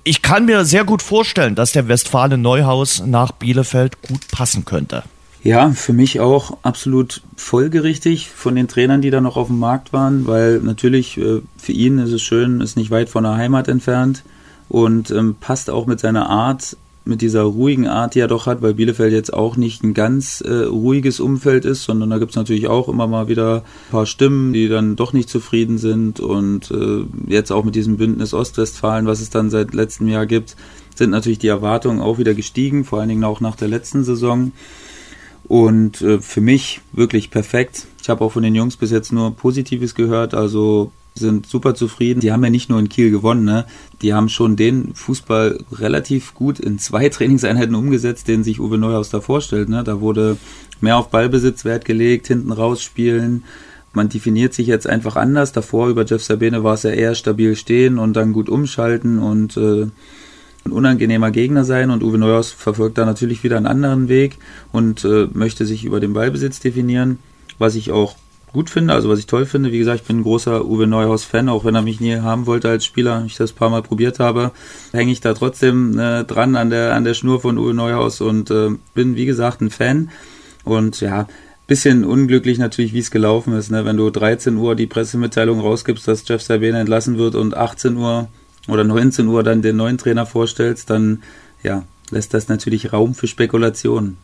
[0.05, 5.05] Ich kann mir sehr gut vorstellen, dass der Westfalen Neuhaus nach Bielefeld gut passen könnte.
[5.45, 9.93] Ja, für mich auch absolut folgerichtig von den Trainern, die da noch auf dem Markt
[9.93, 13.67] waren, weil natürlich äh, für ihn ist es schön, ist nicht weit von der Heimat
[13.67, 14.23] entfernt
[14.69, 18.63] und ähm, passt auch mit seiner Art mit dieser ruhigen Art, die er doch hat,
[18.63, 22.37] weil Bielefeld jetzt auch nicht ein ganz äh, ruhiges Umfeld ist, sondern da gibt es
[22.37, 26.21] natürlich auch immer mal wieder ein paar Stimmen, die dann doch nicht zufrieden sind.
[26.21, 30.57] Und äh, jetzt auch mit diesem Bündnis Ostwestfalen, was es dann seit letztem Jahr gibt,
[30.95, 34.53] sind natürlich die Erwartungen auch wieder gestiegen, vor allen Dingen auch nach der letzten Saison.
[35.49, 37.87] Und äh, für mich wirklich perfekt.
[38.01, 40.35] Ich habe auch von den Jungs bis jetzt nur Positives gehört.
[40.35, 42.21] Also sind super zufrieden.
[42.21, 43.67] Die haben ja nicht nur in Kiel gewonnen, ne?
[44.01, 49.11] die haben schon den Fußball relativ gut in zwei Trainingseinheiten umgesetzt, den sich Uwe Neuhaus
[49.11, 49.69] da vorstellt.
[49.69, 49.85] Ne?
[49.85, 50.37] Da wurde
[50.81, 53.45] mehr auf Ballbesitz Wert gelegt, hinten rausspielen.
[53.93, 55.53] Man definiert sich jetzt einfach anders.
[55.53, 59.57] Davor über Jeff Sabine war es ja eher stabil stehen und dann gut umschalten und
[59.59, 59.89] äh,
[60.65, 61.91] ein unangenehmer Gegner sein.
[61.91, 64.39] Und Uwe Neuhaus verfolgt da natürlich wieder einen anderen Weg
[64.73, 67.19] und äh, möchte sich über den Ballbesitz definieren,
[67.59, 68.17] was ich auch
[68.53, 69.73] gut finde, also was ich toll finde.
[69.73, 72.69] Wie gesagt, ich bin ein großer Uwe Neuhaus-Fan, auch wenn er mich nie haben wollte
[72.69, 74.53] als Spieler, ich das ein paar Mal probiert habe,
[74.93, 78.51] hänge ich da trotzdem äh, dran an der, an der Schnur von Uwe Neuhaus und
[78.51, 80.11] äh, bin, wie gesagt, ein Fan.
[80.65, 81.27] Und ja,
[81.67, 83.85] bisschen unglücklich natürlich, wie es gelaufen ist, ne?
[83.85, 88.29] wenn du 13 Uhr die Pressemitteilung rausgibst, dass Jeff Sabine entlassen wird und 18 Uhr
[88.69, 91.23] oder 19 Uhr dann den neuen Trainer vorstellst, dann
[91.63, 94.17] ja, lässt das natürlich Raum für Spekulationen.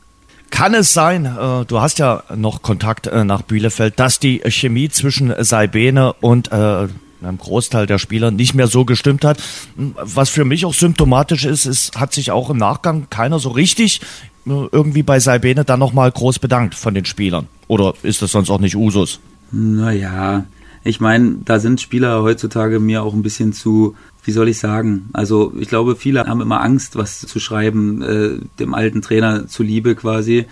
[0.51, 4.88] Kann es sein, äh, du hast ja noch Kontakt äh, nach Bielefeld, dass die Chemie
[4.88, 6.88] zwischen Saibene und äh,
[7.20, 9.42] einem Großteil der Spieler nicht mehr so gestimmt hat.
[9.77, 14.01] Was für mich auch symptomatisch ist, es hat sich auch im Nachgang keiner so richtig
[14.46, 17.48] äh, irgendwie bei Saibene dann nochmal groß bedankt von den Spielern.
[17.66, 19.20] Oder ist das sonst auch nicht Usus?
[19.51, 20.44] Naja,
[20.85, 25.09] ich meine, da sind Spieler heutzutage mir auch ein bisschen zu wie soll ich sagen?
[25.13, 29.95] Also ich glaube, viele haben immer Angst, was zu schreiben, äh, dem alten Trainer zuliebe
[29.95, 30.47] quasi,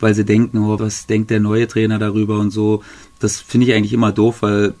[0.00, 2.82] weil sie denken, oh, was denkt der neue Trainer darüber und so.
[3.18, 4.74] Das finde ich eigentlich immer doof, weil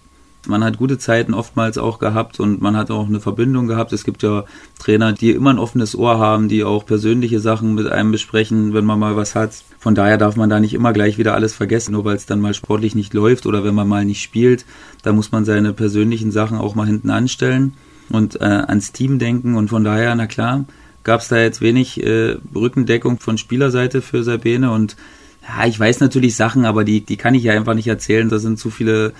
[0.46, 3.92] man hat gute Zeiten oftmals auch gehabt und man hat auch eine Verbindung gehabt.
[3.92, 4.44] Es gibt ja
[4.78, 8.86] Trainer, die immer ein offenes Ohr haben, die auch persönliche Sachen mit einem besprechen, wenn
[8.86, 9.52] man mal was hat.
[9.78, 12.40] Von daher darf man da nicht immer gleich wieder alles vergessen, nur weil es dann
[12.40, 14.64] mal sportlich nicht läuft oder wenn man mal nicht spielt.
[15.02, 17.74] Da muss man seine persönlichen Sachen auch mal hinten anstellen
[18.10, 19.56] und äh, ans Team denken.
[19.56, 20.64] Und von daher, na klar,
[21.04, 24.70] gab es da jetzt wenig äh, Rückendeckung von Spielerseite für Sabine.
[24.72, 24.96] Und
[25.42, 28.28] ja, ich weiß natürlich Sachen, aber die, die kann ich ja einfach nicht erzählen.
[28.28, 29.12] Da sind zu viele,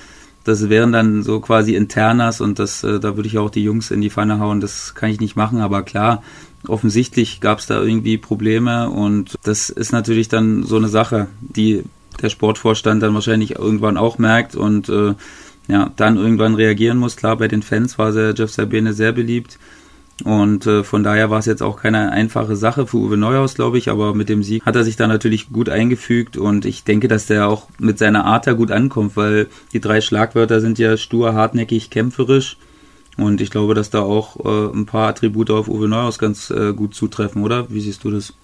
[0.44, 3.90] das wären dann so quasi Internas und das, äh, da würde ich auch die Jungs
[3.90, 4.61] in die Pfanne hauen.
[4.61, 6.22] Das kann ich nicht machen, aber klar,
[6.68, 11.85] offensichtlich gab es da irgendwie Probleme und das ist natürlich dann so eine Sache, die
[12.20, 15.14] der Sportvorstand dann wahrscheinlich irgendwann auch merkt und äh,
[15.71, 17.17] ja, dann irgendwann reagieren muss.
[17.17, 19.59] Klar, bei den Fans war der Jeff Sabine sehr beliebt.
[20.25, 23.79] Und äh, von daher war es jetzt auch keine einfache Sache für Uwe Neuhaus, glaube
[23.79, 27.09] ich, aber mit dem Sieg hat er sich da natürlich gut eingefügt und ich denke,
[27.09, 30.99] dass der auch mit seiner Art da gut ankommt, weil die drei Schlagwörter sind ja
[30.99, 32.59] stur, hartnäckig, kämpferisch
[33.17, 36.75] und ich glaube, dass da auch äh, ein paar Attribute auf Uwe Neuhaus ganz äh,
[36.75, 37.71] gut zutreffen, oder?
[37.71, 38.35] Wie siehst du das?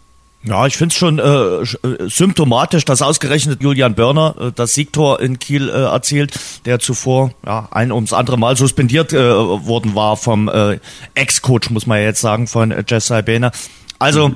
[0.47, 5.21] Ja, ich finde es schon äh, äh, symptomatisch, dass ausgerechnet Julian Börner äh, das Siegtor
[5.21, 10.17] in Kiel äh, erzielt, der zuvor ja, ein ums andere Mal suspendiert äh, worden war
[10.17, 10.79] vom äh,
[11.15, 13.51] Ex-Coach, muss man ja jetzt sagen, von äh, Jess Saibene.
[13.99, 14.35] Also mhm.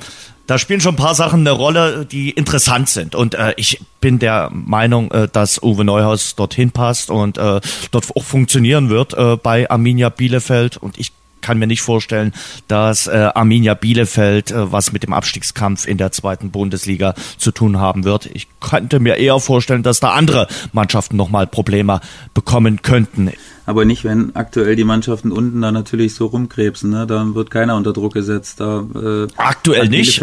[0.48, 3.14] da spielen schon ein paar Sachen eine Rolle, die interessant sind.
[3.14, 7.60] Und äh, ich bin der Meinung, äh, dass Uwe Neuhaus dorthin passt und äh,
[7.92, 10.76] dort auch funktionieren wird äh, bei Arminia Bielefeld.
[10.76, 12.33] Und ich kann mir nicht vorstellen,
[12.68, 17.79] dass äh, Arminia Bielefeld äh, was mit dem Abstiegskampf in der zweiten Bundesliga zu tun
[17.79, 18.26] haben wird.
[18.26, 22.00] Ich könnte mir eher vorstellen, dass da andere Mannschaften nochmal Probleme
[22.35, 23.33] bekommen könnten
[23.70, 26.90] aber nicht, wenn aktuell die Mannschaften unten da natürlich so rumkrebsen.
[26.90, 27.06] Ne?
[27.06, 28.59] Da wird keiner unter Druck gesetzt.
[28.59, 30.20] Da, äh, aktuell nicht.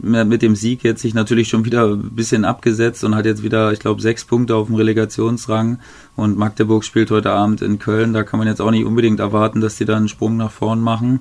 [0.00, 3.72] Mit dem Sieg jetzt sich natürlich schon wieder ein bisschen abgesetzt und hat jetzt wieder,
[3.72, 5.78] ich glaube, sechs Punkte auf dem Relegationsrang.
[6.14, 8.12] Und Magdeburg spielt heute Abend in Köln.
[8.12, 10.80] Da kann man jetzt auch nicht unbedingt erwarten, dass die da einen Sprung nach vorn
[10.80, 11.20] machen.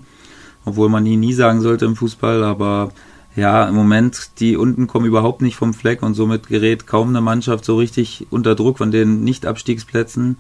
[0.65, 2.91] Obwohl man nie, nie sagen sollte im Fußball, aber
[3.35, 7.21] ja, im Moment, die unten kommen überhaupt nicht vom Fleck und somit gerät kaum eine
[7.21, 10.37] Mannschaft so richtig unter Druck von den Nicht-Abstiegsplätzen.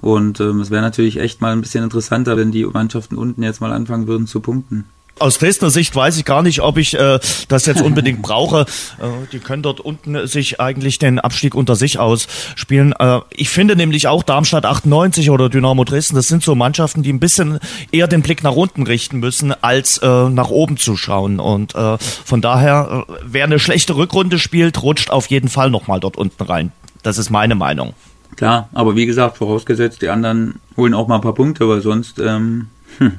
[0.00, 3.60] Und ähm, es wäre natürlich echt mal ein bisschen interessanter, wenn die Mannschaften unten jetzt
[3.60, 4.84] mal anfangen würden zu punkten.
[5.20, 8.66] Aus Dresdner Sicht weiß ich gar nicht, ob ich äh, das jetzt unbedingt brauche.
[9.00, 12.94] Äh, die können dort unten sich eigentlich den Abstieg unter sich ausspielen.
[12.98, 17.12] Äh, ich finde nämlich auch Darmstadt 98 oder Dynamo Dresden, das sind so Mannschaften, die
[17.12, 17.58] ein bisschen
[17.90, 21.40] eher den Blick nach unten richten müssen, als äh, nach oben zu schauen.
[21.40, 25.98] Und äh, von daher, äh, wer eine schlechte Rückrunde spielt, rutscht auf jeden Fall nochmal
[25.98, 26.72] dort unten rein.
[27.02, 27.94] Das ist meine Meinung.
[28.38, 32.18] Klar, aber wie gesagt, vorausgesetzt, die anderen holen auch mal ein paar Punkte, weil sonst
[32.18, 33.18] ähm, hm,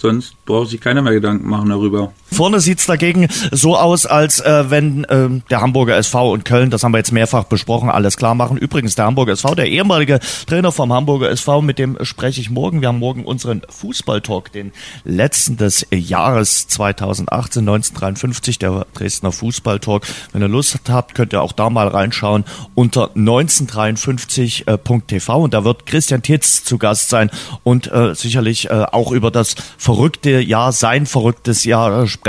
[0.00, 2.14] Sonst braucht sich keiner mehr Gedanken machen darüber.
[2.32, 6.84] Vorne sieht's dagegen so aus, als äh, wenn äh, der Hamburger SV und Köln, das
[6.84, 8.56] haben wir jetzt mehrfach besprochen, alles klar machen.
[8.56, 12.80] Übrigens, der Hamburger SV, der ehemalige Trainer vom Hamburger SV, mit dem spreche ich morgen.
[12.80, 14.72] Wir haben morgen unseren Fußballtalk, den
[15.04, 20.06] letzten des Jahres 2018, 1953, der Dresdner Fußballtalk.
[20.32, 25.86] Wenn ihr Lust habt, könnt ihr auch da mal reinschauen unter 1953.tv und da wird
[25.86, 27.30] Christian Titz zu Gast sein
[27.64, 32.19] und äh, sicherlich äh, auch über das verrückte Jahr, sein verrücktes Jahr sprechen,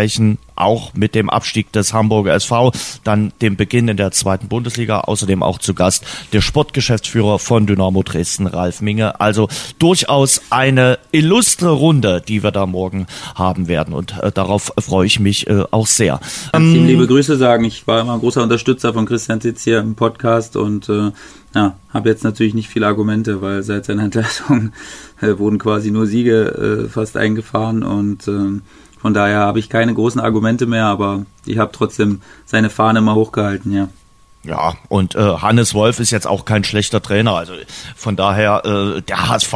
[0.56, 2.72] auch mit dem Abstieg des Hamburger SV,
[3.04, 8.04] dann dem Beginn in der zweiten Bundesliga, außerdem auch zu Gast der Sportgeschäftsführer von Dynamo
[8.04, 9.20] Dresden, Ralf Minge.
[9.20, 9.48] Also
[9.80, 15.20] durchaus eine illustre Runde, die wir da morgen haben werden und äh, darauf freue ich
[15.20, 16.20] mich äh, auch sehr.
[16.52, 17.64] Ganz ähm, liebe Grüße sagen.
[17.66, 21.12] Ich war immer ein großer Unterstützer von Christian Titz hier im Podcast und äh,
[21.54, 24.72] ja, habe jetzt natürlich nicht viele Argumente, weil seit seiner Entlassung
[25.22, 28.60] äh, wurden quasi nur Siege äh, fast eingefahren und äh,
[29.02, 33.16] von daher habe ich keine großen Argumente mehr, aber ich habe trotzdem seine Fahne mal
[33.16, 33.88] hochgehalten, ja.
[34.44, 37.36] Ja, und äh, Hannes Wolf ist jetzt auch kein schlechter Trainer.
[37.36, 37.54] Also
[37.96, 39.54] von daher, äh, der HSV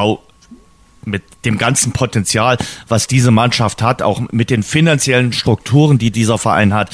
[1.06, 6.38] mit dem ganzen Potenzial, was diese Mannschaft hat, auch mit den finanziellen Strukturen, die dieser
[6.38, 6.90] Verein hat,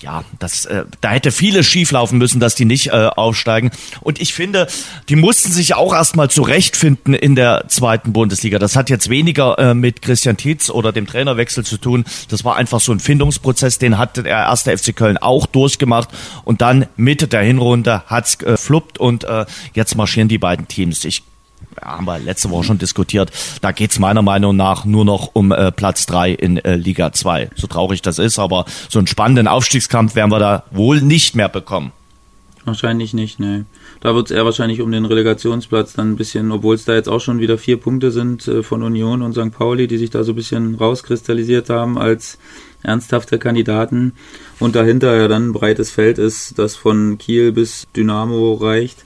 [0.00, 3.70] ja, das, äh, da hätte vieles schieflaufen müssen, dass die nicht äh, aufsteigen.
[4.00, 4.66] Und ich finde,
[5.08, 8.58] die mussten sich auch erstmal zurechtfinden in der zweiten Bundesliga.
[8.58, 12.04] Das hat jetzt weniger äh, mit Christian Tietz oder dem Trainerwechsel zu tun.
[12.28, 16.08] Das war einfach so ein Findungsprozess, den hat der erste FC Köln auch durchgemacht.
[16.44, 21.04] Und dann Mitte der Hinrunde hat's äh, fluppt und äh, jetzt marschieren die beiden Teams.
[21.04, 21.22] Ich
[21.80, 23.30] haben wir letzte Woche schon diskutiert,
[23.60, 27.50] da geht's meiner Meinung nach nur noch um äh, Platz drei in äh, Liga 2.
[27.54, 31.48] So traurig das ist, aber so einen spannenden Aufstiegskampf werden wir da wohl nicht mehr
[31.48, 31.92] bekommen.
[32.64, 33.64] Wahrscheinlich nicht, ne.
[34.00, 37.08] Da wird es eher wahrscheinlich um den Relegationsplatz dann ein bisschen, obwohl es da jetzt
[37.08, 39.52] auch schon wieder vier Punkte sind äh, von Union und St.
[39.52, 42.38] Pauli, die sich da so ein bisschen rauskristallisiert haben als
[42.82, 44.12] ernsthafte Kandidaten.
[44.60, 49.04] Und dahinter ja dann ein breites Feld ist, das von Kiel bis Dynamo reicht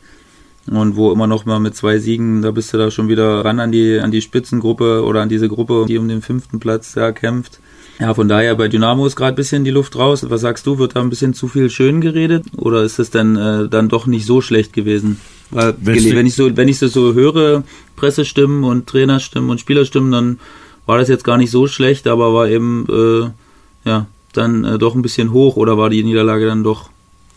[0.70, 3.60] und wo immer noch mal mit zwei Siegen, da bist du da schon wieder ran
[3.60, 7.12] an die, an die Spitzengruppe oder an diese Gruppe, die um den fünften Platz da
[7.12, 7.60] kämpft.
[7.98, 10.28] Ja, von daher bei Dynamo ist gerade ein bisschen die Luft raus.
[10.28, 13.36] Was sagst du, wird da ein bisschen zu viel schön geredet oder ist es denn
[13.36, 15.18] äh, dann doch nicht so schlecht gewesen?
[15.50, 17.62] Weil wenn ich so, wenn ich das so höre,
[17.94, 20.38] Pressestimmen und Trainerstimmen und Spielerstimmen, dann
[20.84, 24.94] war das jetzt gar nicht so schlecht, aber war eben äh, ja dann äh, doch
[24.94, 26.90] ein bisschen hoch oder war die Niederlage dann doch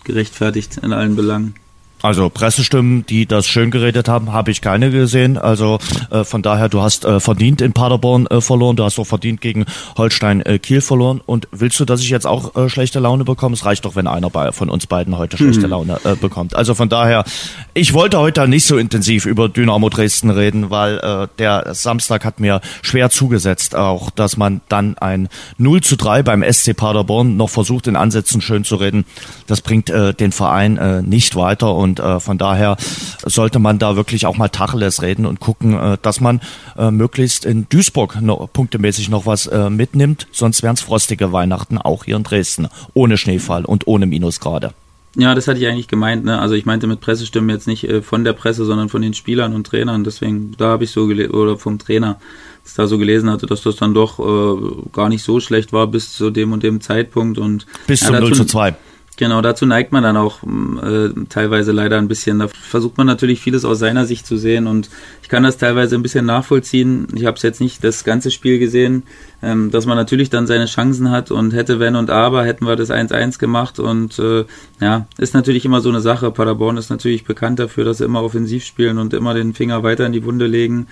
[0.03, 1.55] gerechtfertigt in allen Belangen?
[2.01, 5.38] Also Pressestimmen, die das schön geredet haben, habe ich keine gesehen.
[5.38, 5.79] Also
[6.12, 9.41] äh, von daher, du hast äh, verdient in Paderborn äh, verloren, du hast auch verdient
[9.41, 9.65] gegen
[9.97, 11.19] Holstein äh, Kiel verloren.
[11.25, 13.53] Und willst du, dass ich jetzt auch äh, schlechte Laune bekomme?
[13.53, 15.71] Es reicht doch, wenn einer bei, von uns beiden heute schlechte mhm.
[15.71, 16.55] Laune äh, bekommt.
[16.55, 17.25] Also von daher,
[17.73, 22.62] ich wollte heute nicht so intensiv über Dynamo Dresden reden, weil der Samstag hat mir
[22.81, 27.88] schwer zugesetzt, auch dass man dann ein 0 zu 3 beim SC Paderborn noch versucht,
[27.88, 29.05] in Ansätzen schön zu reden.
[29.47, 32.78] Das bringt den Verein nicht weiter und und äh, von daher
[33.25, 36.41] sollte man da wirklich auch mal Tacheles reden und gucken, äh, dass man
[36.78, 40.28] äh, möglichst in Duisburg noch, punktemäßig noch was äh, mitnimmt.
[40.32, 42.67] Sonst wären es frostige Weihnachten auch hier in Dresden.
[42.93, 44.73] Ohne Schneefall und ohne Minusgrade.
[45.15, 46.23] Ja, das hatte ich eigentlich gemeint.
[46.23, 46.39] Ne?
[46.39, 49.54] Also ich meinte mit Pressestimmen jetzt nicht äh, von der Presse, sondern von den Spielern
[49.54, 50.04] und Trainern.
[50.04, 52.19] Deswegen, da habe ich so gelesen, oder vom Trainer,
[52.63, 55.88] dass da so gelesen hatte, dass das dann doch äh, gar nicht so schlecht war
[55.88, 57.39] bis zu dem und dem Zeitpunkt.
[57.39, 58.75] Und, bis zum ja, 0 zu 2.
[59.19, 62.39] Genau, dazu neigt man dann auch äh, teilweise leider ein bisschen.
[62.39, 64.89] Da versucht man natürlich vieles aus seiner Sicht zu sehen und
[65.21, 67.05] ich kann das teilweise ein bisschen nachvollziehen.
[67.13, 69.03] Ich habe es jetzt nicht das ganze Spiel gesehen,
[69.43, 72.77] ähm, dass man natürlich dann seine Chancen hat und hätte wenn und aber hätten wir
[72.77, 74.45] das 1-1 gemacht und äh,
[74.79, 76.32] ja, ist natürlich immer so eine Sache.
[76.32, 80.05] Paderborn ist natürlich bekannt dafür, dass sie immer offensiv spielen und immer den Finger weiter
[80.05, 80.88] in die Wunde legen.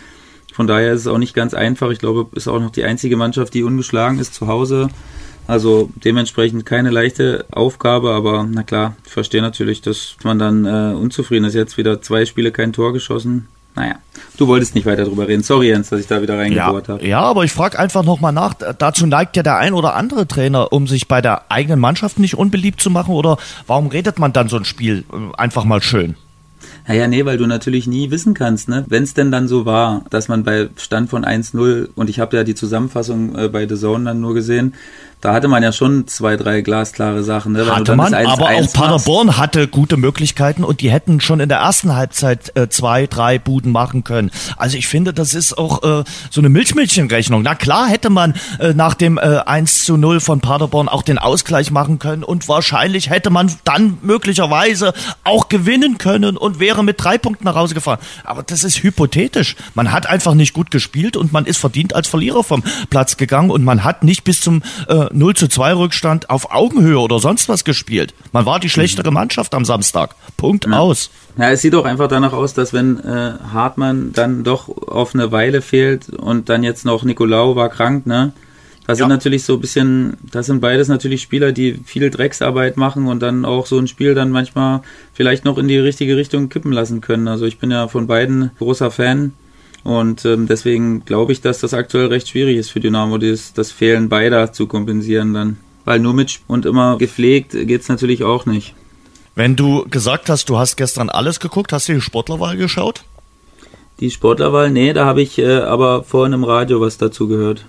[0.52, 1.92] Von daher ist es auch nicht ganz einfach.
[1.92, 4.90] Ich glaube, ist auch noch die einzige Mannschaft, die ungeschlagen ist zu Hause.
[5.48, 10.94] Also dementsprechend keine leichte Aufgabe, aber na klar, ich verstehe natürlich, dass man dann äh,
[10.94, 11.56] unzufrieden ist.
[11.56, 13.48] Jetzt wieder zwei Spiele kein Tor geschossen.
[13.78, 13.96] Naja,
[14.38, 15.44] du wolltest nicht weiter drüber reden.
[15.44, 17.08] Sorry, Jens, dass ich da wieder reingebohrt ja, habe.
[17.08, 18.56] Ja, aber ich frage einfach nochmal nach.
[18.56, 22.36] Dazu neigt ja der ein oder andere Trainer, um sich bei der eigenen Mannschaft nicht
[22.36, 23.14] unbeliebt zu machen.
[23.14, 26.16] Oder warum redet man dann so ein Spiel äh, einfach mal schön?
[26.88, 28.86] Naja, nee, weil du natürlich nie wissen kannst, ne?
[28.88, 32.38] Wenn es denn dann so war, dass man bei Stand von 1-0 und ich habe
[32.38, 34.74] ja die Zusammenfassung äh, bei The Zone dann nur gesehen,
[35.20, 37.54] da hatte man ja schon zwei, drei glasklare Sachen.
[37.54, 37.66] Ne?
[37.66, 39.40] hatte man, 1 -1 aber auch Paderborn machst.
[39.40, 43.72] hatte gute Möglichkeiten und die hätten schon in der ersten Halbzeit äh, zwei, drei Buden
[43.72, 44.30] machen können.
[44.58, 47.42] Also ich finde, das ist auch äh, so eine Milchmädchenrechnung.
[47.42, 51.18] Na klar hätte man äh, nach dem äh, 1 zu 0 von Paderborn auch den
[51.18, 54.94] Ausgleich machen können und wahrscheinlich hätte man dann möglicherweise
[55.24, 58.00] auch gewinnen können und wäre mit drei Punkten nach Hause gefahren.
[58.24, 59.56] Aber das ist hypothetisch.
[59.74, 63.50] Man hat einfach nicht gut gespielt und man ist verdient als Verlierer vom Platz gegangen
[63.50, 67.50] und man hat nicht bis zum äh, 0 zu 2 Rückstand auf Augenhöhe oder sonst
[67.50, 68.14] was gespielt.
[68.32, 70.16] Man war die schlechtere Mannschaft am Samstag.
[70.38, 70.80] Punkt ja.
[70.80, 71.10] aus.
[71.38, 75.32] Ja, es sieht doch einfach danach aus, dass wenn äh, Hartmann dann doch auf eine
[75.32, 78.34] Weile fehlt und dann jetzt noch Nicolau war krank, ne?
[78.88, 79.04] Das ja.
[79.04, 83.22] sind natürlich so ein bisschen, das sind beides natürlich Spieler, die viel Drecksarbeit machen und
[83.22, 84.82] dann auch so ein Spiel dann manchmal
[85.14, 87.28] vielleicht noch in die richtige Richtung kippen lassen können.
[87.28, 89.34] Also ich bin ja von beiden großer Fan.
[89.84, 93.72] Und ähm, deswegen glaube ich, dass das aktuell recht schwierig ist für Dynamo, das, das
[93.72, 95.58] Fehlen beider zu kompensieren dann.
[95.84, 98.74] Weil nur mit und immer gepflegt geht es natürlich auch nicht.
[99.36, 103.04] Wenn du gesagt hast, du hast gestern alles geguckt, hast du die Sportlerwahl geschaut?
[104.00, 107.66] Die Sportlerwahl, nee, da habe ich äh, aber vorhin im Radio was dazu gehört.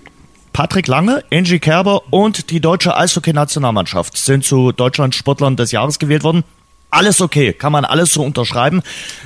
[0.53, 6.23] Patrick Lange, Angie Kerber und die deutsche Eishockey-Nationalmannschaft sind zu Deutschland Sportlern des Jahres gewählt
[6.23, 6.43] worden.
[6.91, 8.81] Alles okay, kann man alles so unterschreiben.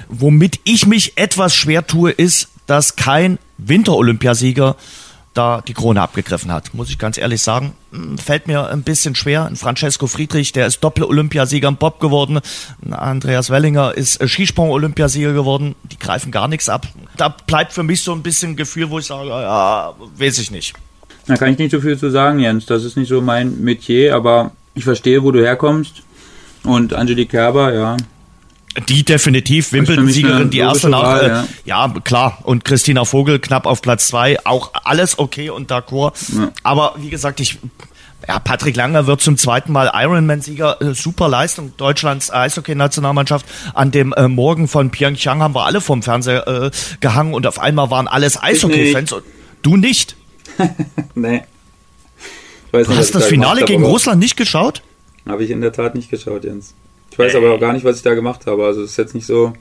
[0.09, 4.76] Womit ich mich etwas schwer tue, ist, dass kein Winterolympiasieger
[5.34, 6.74] da die Krone abgegriffen hat.
[6.74, 9.51] Muss ich ganz ehrlich sagen, hm, fällt mir ein bisschen schwer.
[9.55, 12.39] Francesco Friedrich, der ist Doppel-Olympiasieger im Bob geworden.
[12.91, 15.76] Andreas Wellinger ist äh, Skisprung-Olympiasieger geworden.
[15.84, 16.88] Die greifen gar nichts ab.
[17.17, 20.51] Da bleibt für mich so ein bisschen ein Gefühl, wo ich sage, ja, weiß ich
[20.51, 20.74] nicht.
[21.26, 22.65] Da kann ich nicht so viel zu sagen, Jens.
[22.65, 26.03] Das ist nicht so mein Metier, aber ich verstehe, wo du herkommst.
[26.63, 27.97] Und Angelique Kerber, ja,
[28.89, 31.28] die definitiv Wimbledon-Siegerin, die erste nach, Wahl, äh,
[31.67, 31.86] ja.
[31.88, 31.93] ja.
[32.03, 32.39] klar.
[32.43, 36.13] Und Christina Vogel knapp auf Platz zwei, auch alles okay und d'accord.
[36.36, 36.51] Ja.
[36.63, 37.59] Aber wie gesagt, ich,
[38.28, 40.82] ja, Patrick Langer wird zum zweiten Mal Ironman-Sieger.
[40.82, 43.45] Äh, super Leistung Deutschlands Eishockey-Nationalmannschaft.
[43.76, 47.59] An dem äh, Morgen von Pyeongchang haben wir alle vom Fernseher äh, gehangen und auf
[47.59, 49.13] einmal waren alles Eishockey-Fans.
[49.61, 50.15] Du nicht?
[51.16, 51.41] nee.
[52.72, 54.82] Nicht, du hast das Finale gegen Russland nicht geschaut?
[55.28, 56.74] Habe ich in der Tat nicht geschaut, Jens.
[57.12, 58.66] Ich weiß aber auch gar nicht, was ich da gemacht habe.
[58.66, 59.54] Also es ist jetzt nicht so,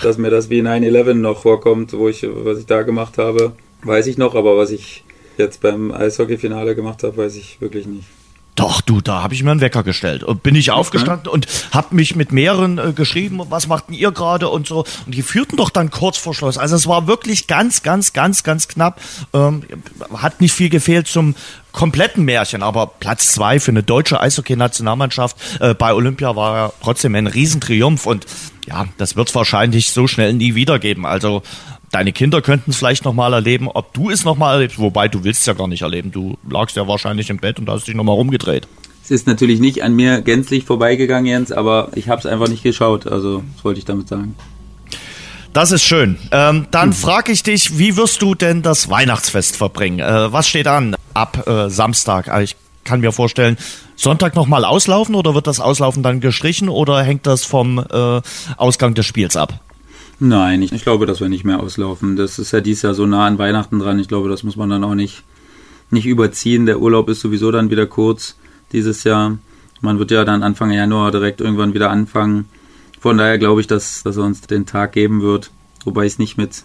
[0.00, 4.06] dass mir das wie 9-11 noch vorkommt, wo ich, was ich da gemacht habe, weiß
[4.06, 5.04] ich noch, aber was ich
[5.36, 8.06] jetzt beim Eishockey-Finale gemacht habe, weiß ich wirklich nicht.
[8.54, 10.22] Doch, du, da habe ich mir einen Wecker gestellt.
[10.22, 10.78] Und bin ich okay.
[10.78, 14.84] aufgestanden und habe mich mit mehreren äh, geschrieben, was machten ihr gerade und so.
[15.06, 16.56] Und die führten doch dann kurz vor Schluss.
[16.56, 19.00] Also es war wirklich ganz, ganz, ganz, ganz knapp.
[19.32, 19.64] Ähm,
[20.16, 21.34] hat nicht viel gefehlt zum
[21.72, 27.16] kompletten Märchen, aber Platz zwei für eine deutsche Eishockey-Nationalmannschaft äh, bei Olympia war ja trotzdem
[27.16, 28.26] ein Riesentriumph und
[28.66, 31.04] ja, das wird es wahrscheinlich so schnell nie wieder geben.
[31.04, 31.42] Also
[31.94, 35.40] deine Kinder könnten es vielleicht nochmal erleben, ob du es nochmal erlebst, wobei du willst
[35.40, 36.10] es ja gar nicht erleben.
[36.10, 38.66] Du lagst ja wahrscheinlich im Bett und hast dich nochmal rumgedreht.
[39.04, 42.62] Es ist natürlich nicht an mir gänzlich vorbeigegangen, Jens, aber ich habe es einfach nicht
[42.62, 43.06] geschaut.
[43.06, 44.34] Also, das wollte ich damit sagen.
[45.52, 46.18] Das ist schön.
[46.32, 46.92] Ähm, dann hm.
[46.94, 50.00] frage ich dich, wie wirst du denn das Weihnachtsfest verbringen?
[50.00, 52.28] Äh, was steht an ab äh, Samstag?
[52.28, 53.56] Also ich kann mir vorstellen,
[53.94, 58.20] Sonntag nochmal auslaufen oder wird das Auslaufen dann gestrichen oder hängt das vom äh,
[58.56, 59.60] Ausgang des Spiels ab?
[60.20, 62.16] Nein, ich, ich, glaube, dass wir nicht mehr auslaufen.
[62.16, 63.98] Das ist ja dieses Jahr so nah an Weihnachten dran.
[63.98, 65.24] Ich glaube, das muss man dann auch nicht,
[65.90, 66.66] nicht überziehen.
[66.66, 68.36] Der Urlaub ist sowieso dann wieder kurz
[68.72, 69.38] dieses Jahr.
[69.80, 72.48] Man wird ja dann Anfang Januar direkt irgendwann wieder anfangen.
[73.00, 75.50] Von daher glaube ich, dass, dass er uns den Tag geben wird,
[75.84, 76.64] wobei ich es nicht mit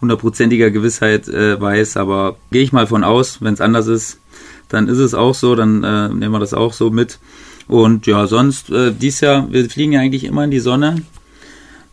[0.00, 4.20] hundertprozentiger Gewissheit äh, weiß, aber gehe ich mal von aus, wenn es anders ist,
[4.68, 7.18] dann ist es auch so, dann äh, nehmen wir das auch so mit.
[7.66, 11.02] Und ja, sonst, äh, dieses Jahr, wir fliegen ja eigentlich immer in die Sonne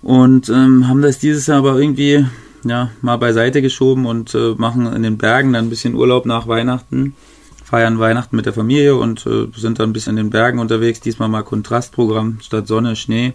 [0.02, 2.26] und ähm, haben das dieses Jahr aber irgendwie
[2.64, 6.48] ja, mal beiseite geschoben und äh, machen in den Bergen dann ein bisschen Urlaub nach
[6.48, 7.16] Weihnachten,
[7.64, 11.00] feiern Weihnachten mit der Familie und äh, sind dann ein bisschen in den Bergen unterwegs.
[11.00, 13.34] Diesmal mal Kontrastprogramm statt Sonne, Schnee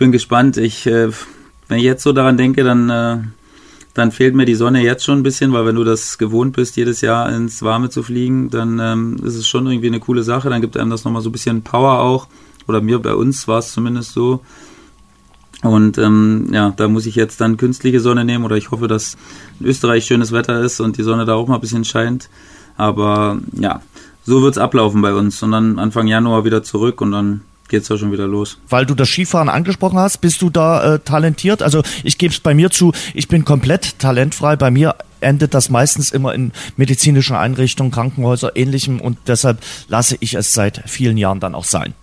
[0.00, 0.56] bin gespannt.
[0.56, 1.10] Ich, äh,
[1.68, 3.18] wenn ich jetzt so daran denke, dann, äh,
[3.94, 6.76] dann fehlt mir die Sonne jetzt schon ein bisschen, weil wenn du das gewohnt bist,
[6.76, 10.48] jedes Jahr ins Warme zu fliegen, dann ähm, ist es schon irgendwie eine coole Sache.
[10.48, 12.28] Dann gibt einem das nochmal so ein bisschen Power auch.
[12.66, 14.40] Oder mir bei uns war es zumindest so.
[15.62, 19.16] Und ähm, ja, da muss ich jetzt dann künstliche Sonne nehmen oder ich hoffe, dass
[19.58, 22.30] in Österreich schönes Wetter ist und die Sonne da auch mal ein bisschen scheint.
[22.76, 23.82] Aber ja,
[24.24, 25.42] so wird es ablaufen bei uns.
[25.42, 28.58] Und dann Anfang Januar wieder zurück und dann geht's ja schon wieder los.
[28.68, 31.62] Weil du das Skifahren angesprochen hast, bist du da äh, talentiert?
[31.62, 34.56] Also ich gebe es bei mir zu, ich bin komplett talentfrei.
[34.56, 39.58] Bei mir endet das meistens immer in medizinischen Einrichtungen, Krankenhäuser, ähnlichem und deshalb
[39.88, 41.94] lasse ich es seit vielen Jahren dann auch sein.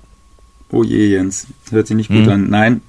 [0.70, 2.30] Oh je, Jens, hört sich nicht gut mhm.
[2.30, 2.50] an.
[2.50, 2.82] Nein,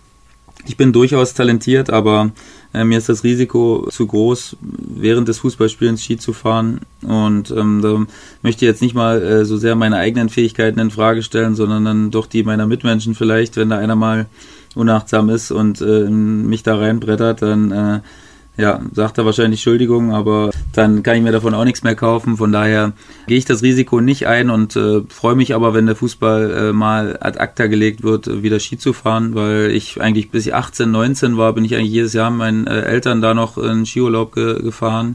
[0.68, 2.30] Ich bin durchaus talentiert, aber
[2.74, 6.80] äh, mir ist das Risiko zu groß, während des Fußballspielens Ski zu fahren.
[7.00, 8.04] Und ähm, da
[8.42, 11.86] möchte ich jetzt nicht mal äh, so sehr meine eigenen Fähigkeiten in Frage stellen, sondern
[11.86, 14.26] dann doch die meiner Mitmenschen vielleicht, wenn da einer mal
[14.74, 18.00] unachtsam ist und äh, mich da reinbrettert, dann äh,
[18.58, 22.36] ja, sagt er wahrscheinlich Entschuldigung, aber dann kann ich mir davon auch nichts mehr kaufen.
[22.38, 22.92] Von daher
[23.28, 26.72] gehe ich das Risiko nicht ein und äh, freue mich aber, wenn der Fußball äh,
[26.72, 30.90] mal ad acta gelegt wird, wieder Ski zu fahren, weil ich eigentlich bis ich 18,
[30.90, 34.34] 19 war, bin ich eigentlich jedes Jahr mit meinen äh, Eltern da noch in Skiurlaub
[34.34, 35.14] ge gefahren.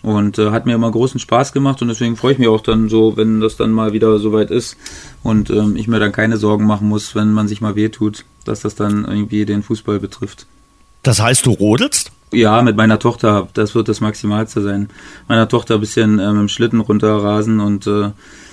[0.00, 2.88] Und äh, hat mir immer großen Spaß gemacht und deswegen freue ich mich auch dann
[2.88, 4.76] so, wenn das dann mal wieder soweit ist
[5.24, 8.60] und ähm, ich mir dann keine Sorgen machen muss, wenn man sich mal wehtut, dass
[8.60, 10.46] das dann irgendwie den Fußball betrifft.
[11.02, 12.12] Das heißt, du rodelst?
[12.32, 14.88] Ja, mit meiner Tochter, das wird das Maximalste sein.
[15.28, 18.10] Meiner Tochter ein bisschen äh, mit dem Schlitten runterrasen und äh,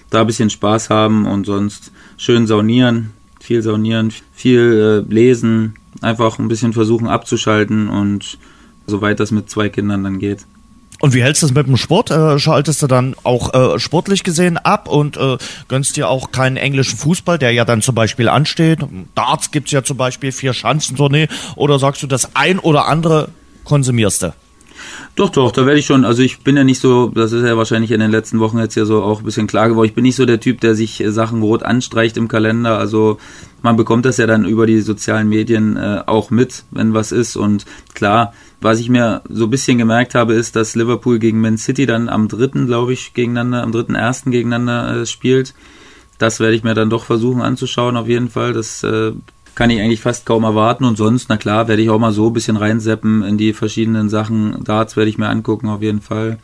[0.10, 6.40] da ein bisschen Spaß haben und sonst schön saunieren, viel saunieren, viel äh, lesen, einfach
[6.40, 8.38] ein bisschen versuchen abzuschalten und
[8.88, 10.46] soweit das mit zwei Kindern dann geht.
[11.02, 12.10] Und wie hältst du es mit dem Sport?
[12.10, 16.56] Äh, schaltest du dann auch äh, sportlich gesehen ab und äh, gönnst dir auch keinen
[16.56, 18.80] englischen Fußball, der ja dann zum Beispiel ansteht?
[19.14, 21.28] Darts gibt's ja zum Beispiel, vier Schanzentournee.
[21.58, 23.30] Oder sagst du, das ein oder andere
[23.66, 24.34] konsumierst du?
[25.16, 26.04] Doch, doch, da werde ich schon.
[26.04, 28.76] Also ich bin ja nicht so, das ist ja wahrscheinlich in den letzten Wochen jetzt
[28.76, 29.88] ja so auch ein bisschen klar geworden.
[29.88, 32.78] Ich bin nicht so der Typ, der sich Sachen rot anstreicht im Kalender.
[32.78, 33.18] Also
[33.62, 37.38] man bekommt das ja dann über die sozialen Medien äh, auch mit, wenn was ist.
[37.38, 41.58] Und klar, was ich mir so ein bisschen gemerkt habe, ist, dass Liverpool gegen Man
[41.58, 45.54] City dann am dritten, glaube ich, gegeneinander, am dritten ersten gegeneinander äh, spielt.
[46.18, 48.54] Das werde ich mir dann doch versuchen anzuschauen, auf jeden Fall.
[48.54, 49.14] Das äh,
[49.56, 50.84] kann ich eigentlich fast kaum erwarten.
[50.84, 54.10] Und sonst, na klar, werde ich auch mal so ein bisschen reinseppen in die verschiedenen
[54.10, 54.64] Sachen.
[54.64, 56.40] Darts werde ich mir angucken, auf jeden Fall.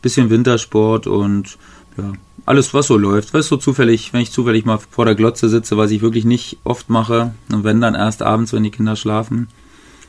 [0.00, 1.58] Bisschen Wintersport und
[1.96, 2.12] ja,
[2.46, 3.34] alles, was so läuft.
[3.34, 6.24] Weißt du, so zufällig, wenn ich zufällig mal vor der Glotze sitze, was ich wirklich
[6.24, 9.48] nicht oft mache, und wenn dann erst abends, wenn die Kinder schlafen,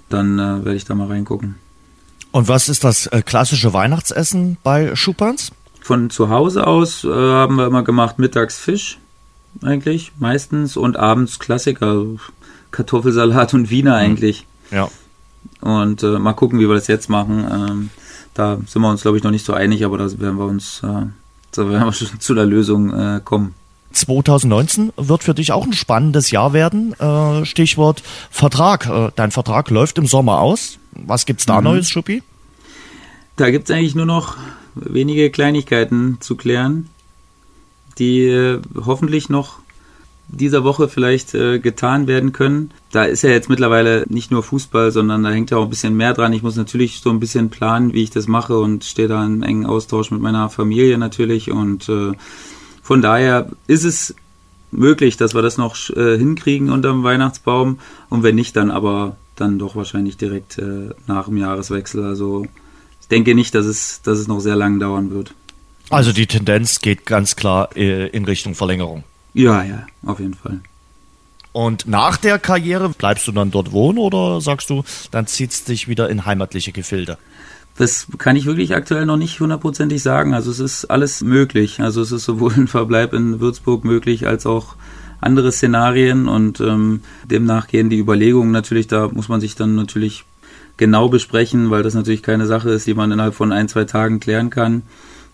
[0.10, 1.56] dann äh, werde ich da mal reingucken.
[2.32, 5.51] Und was ist das äh, klassische Weihnachtsessen bei Schupans?
[5.82, 8.97] Von zu Hause aus äh, haben wir immer gemacht mittags Fisch,
[9.62, 12.06] eigentlich, meistens, und abends Klassiker,
[12.74, 13.98] Kartoffelsalat und Wiener mhm.
[13.98, 14.46] eigentlich.
[14.72, 14.90] Ja.
[15.62, 17.46] Und äh, mal gucken, wie wir das jetzt machen.
[17.50, 17.90] Ähm,
[18.34, 20.82] da sind wir uns, glaube ich, noch nicht so einig, aber da werden wir uns,
[20.84, 21.06] äh,
[21.52, 23.54] da werden wir schon zu der Lösung äh, kommen.
[23.94, 26.94] 2019 wird für dich auch ein spannendes Jahr werden.
[27.00, 28.02] Äh, Stichwort
[28.32, 28.88] Vertrag.
[28.88, 30.80] Äh, dein Vertrag läuft im Sommer aus.
[30.92, 31.66] Was gibt's da mhm.
[31.66, 32.24] Neues, Schuppi?
[33.36, 34.38] Da gibt's eigentlich nur noch
[34.74, 36.90] wenige Kleinigkeiten zu klären,
[38.00, 39.60] die äh, hoffentlich noch
[40.28, 42.72] dieser Woche vielleicht äh, getan werden können.
[42.92, 45.96] Da ist ja jetzt mittlerweile nicht nur Fußball, sondern da hängt ja auch ein bisschen
[45.96, 46.34] mehr dran.
[46.34, 49.44] Ich muss natürlich so ein bisschen planen, wie ich das mache und stehe da im
[49.44, 51.52] engen Austausch mit meiner Familie natürlich.
[51.52, 52.14] Und äh,
[52.82, 54.16] von daher ist es
[54.72, 57.80] möglich, dass wir das noch äh, hinkriegen unterm Weihnachtsbaum.
[58.10, 62.04] Und wenn nicht, dann aber dann doch wahrscheinlich direkt äh, nach dem Jahreswechsel.
[62.04, 62.46] Also
[63.02, 65.34] ich denke nicht, dass es, dass es noch sehr lang dauern wird.
[65.90, 69.04] Also die Tendenz geht ganz klar äh, in Richtung Verlängerung.
[69.34, 70.60] Ja, ja, auf jeden Fall.
[71.52, 75.64] Und nach der Karriere bleibst du dann dort wohnen oder sagst du, dann zieht es
[75.64, 77.18] dich wieder in heimatliche Gefilde?
[77.78, 80.34] Das kann ich wirklich aktuell noch nicht hundertprozentig sagen.
[80.34, 81.80] Also es ist alles möglich.
[81.80, 84.76] Also es ist sowohl ein Verbleib in Würzburg möglich als auch
[85.22, 90.26] andere Szenarien und ähm, demnach gehen die Überlegungen natürlich, da muss man sich dann natürlich
[90.76, 94.20] genau besprechen, weil das natürlich keine Sache ist, die man innerhalb von ein, zwei Tagen
[94.20, 94.84] klären kann.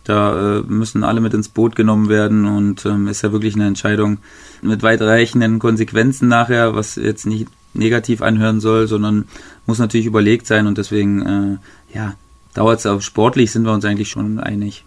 [0.10, 3.68] Da äh, müssen alle mit ins Boot genommen werden und ähm, ist ja wirklich eine
[3.68, 4.18] Entscheidung
[4.64, 9.26] mit weitreichenden Konsequenzen nachher, was jetzt nicht negativ anhören soll, sondern
[9.68, 11.60] muss natürlich überlegt sein und deswegen,
[11.94, 12.16] äh, ja,
[12.56, 14.84] dauert es auch sportlich, sind wir uns eigentlich schon einig.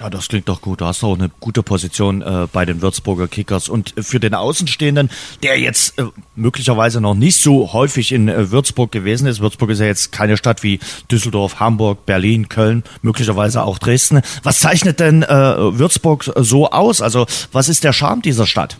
[0.00, 0.80] Ja, das klingt doch gut.
[0.80, 3.68] Du hast auch eine gute Position äh, bei den Würzburger Kickers.
[3.68, 5.10] Und für den Außenstehenden,
[5.42, 9.78] der jetzt äh, möglicherweise noch nicht so häufig in äh, Würzburg gewesen ist, Würzburg ist
[9.78, 10.80] ja jetzt keine Stadt wie
[11.10, 14.22] Düsseldorf, Hamburg, Berlin, Köln, möglicherweise auch Dresden.
[14.42, 17.00] Was zeichnet denn äh, Würzburg so aus?
[17.00, 18.78] Also was ist der Charme dieser Stadt?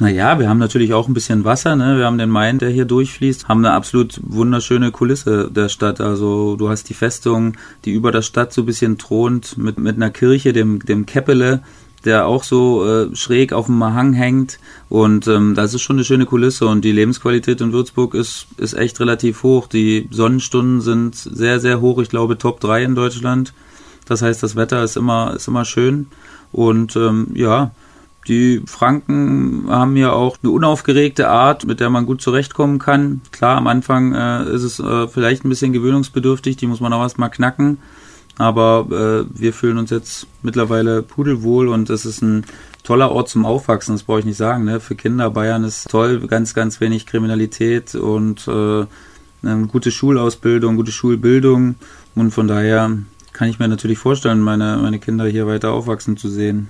[0.00, 1.96] Naja, wir haben natürlich auch ein bisschen Wasser, ne?
[1.96, 6.00] Wir haben den Main, der hier durchfließt, haben eine absolut wunderschöne Kulisse der Stadt.
[6.00, 9.94] Also du hast die Festung, die über der Stadt so ein bisschen thront, mit, mit
[9.94, 11.62] einer Kirche, dem, dem Keppele,
[12.04, 14.58] der auch so äh, schräg auf dem Hang hängt.
[14.88, 18.74] Und ähm, das ist schon eine schöne Kulisse und die Lebensqualität in Würzburg ist, ist
[18.74, 19.68] echt relativ hoch.
[19.68, 22.00] Die Sonnenstunden sind sehr, sehr hoch.
[22.00, 23.54] Ich glaube Top 3 in Deutschland.
[24.06, 26.08] Das heißt, das Wetter ist immer, ist immer schön.
[26.50, 27.70] Und ähm, ja,
[28.28, 33.20] die Franken haben ja auch eine unaufgeregte Art, mit der man gut zurechtkommen kann.
[33.32, 37.02] Klar, am Anfang äh, ist es äh, vielleicht ein bisschen gewöhnungsbedürftig, die muss man auch
[37.02, 37.78] erstmal knacken.
[38.36, 42.44] Aber äh, wir fühlen uns jetzt mittlerweile pudelwohl und es ist ein
[42.82, 44.64] toller Ort zum Aufwachsen, das brauche ich nicht sagen.
[44.64, 44.80] Ne?
[44.80, 48.86] Für Kinder, Bayern ist toll, ganz, ganz wenig Kriminalität und äh,
[49.42, 51.76] eine gute Schulausbildung, gute Schulbildung.
[52.14, 52.90] Und von daher
[53.32, 56.68] kann ich mir natürlich vorstellen, meine, meine Kinder hier weiter aufwachsen zu sehen.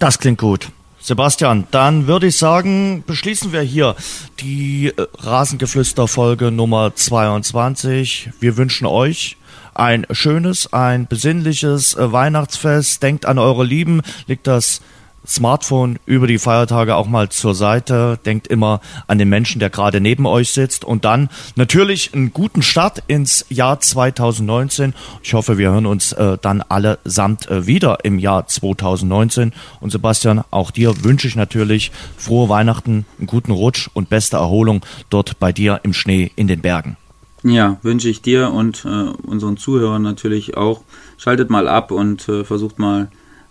[0.00, 0.70] Das klingt gut.
[0.98, 3.96] Sebastian, dann würde ich sagen, beschließen wir hier
[4.40, 8.30] die äh, Rasengeflüster-Folge Nummer 22.
[8.40, 9.36] Wir wünschen euch
[9.74, 13.02] ein schönes, ein besinnliches äh, Weihnachtsfest.
[13.02, 14.80] Denkt an eure Lieben, legt das
[15.26, 18.18] Smartphone über die Feiertage auch mal zur Seite.
[18.24, 20.84] Denkt immer an den Menschen, der gerade neben euch sitzt.
[20.84, 24.94] Und dann natürlich einen guten Start ins Jahr 2019.
[25.22, 29.52] Ich hoffe, wir hören uns äh, dann allesamt äh, wieder im Jahr 2019.
[29.80, 34.84] Und Sebastian, auch dir wünsche ich natürlich frohe Weihnachten, einen guten Rutsch und beste Erholung
[35.10, 36.96] dort bei dir im Schnee in den Bergen.
[37.42, 40.82] Ja, wünsche ich dir und äh, unseren Zuhörern natürlich auch.
[41.16, 43.10] Schaltet mal ab und äh, versucht mal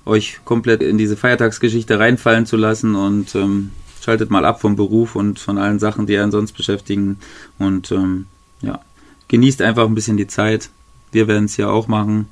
[0.09, 5.15] euch komplett in diese Feiertagsgeschichte reinfallen zu lassen und ähm, schaltet mal ab vom Beruf
[5.15, 7.19] und von allen Sachen, die einen sonst beschäftigen
[7.57, 8.25] und ähm,
[8.61, 8.79] ja,
[9.27, 10.69] genießt einfach ein bisschen die Zeit.
[11.11, 12.27] Wir werden es ja auch machen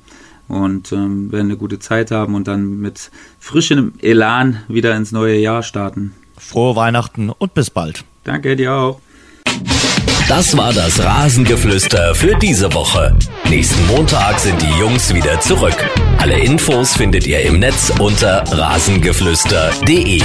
[0.48, 5.38] und ähm, werden eine gute Zeit haben und dann mit frischem Elan wieder ins neue
[5.38, 6.14] Jahr starten.
[6.36, 8.04] Frohe Weihnachten und bis bald.
[8.24, 9.00] Danke dir auch.
[10.28, 13.16] Das war das Rasengeflüster für diese Woche.
[13.48, 15.88] Nächsten Montag sind die Jungs wieder zurück.
[16.18, 20.20] Alle Infos findet ihr im Netz unter rasengeflüster.de.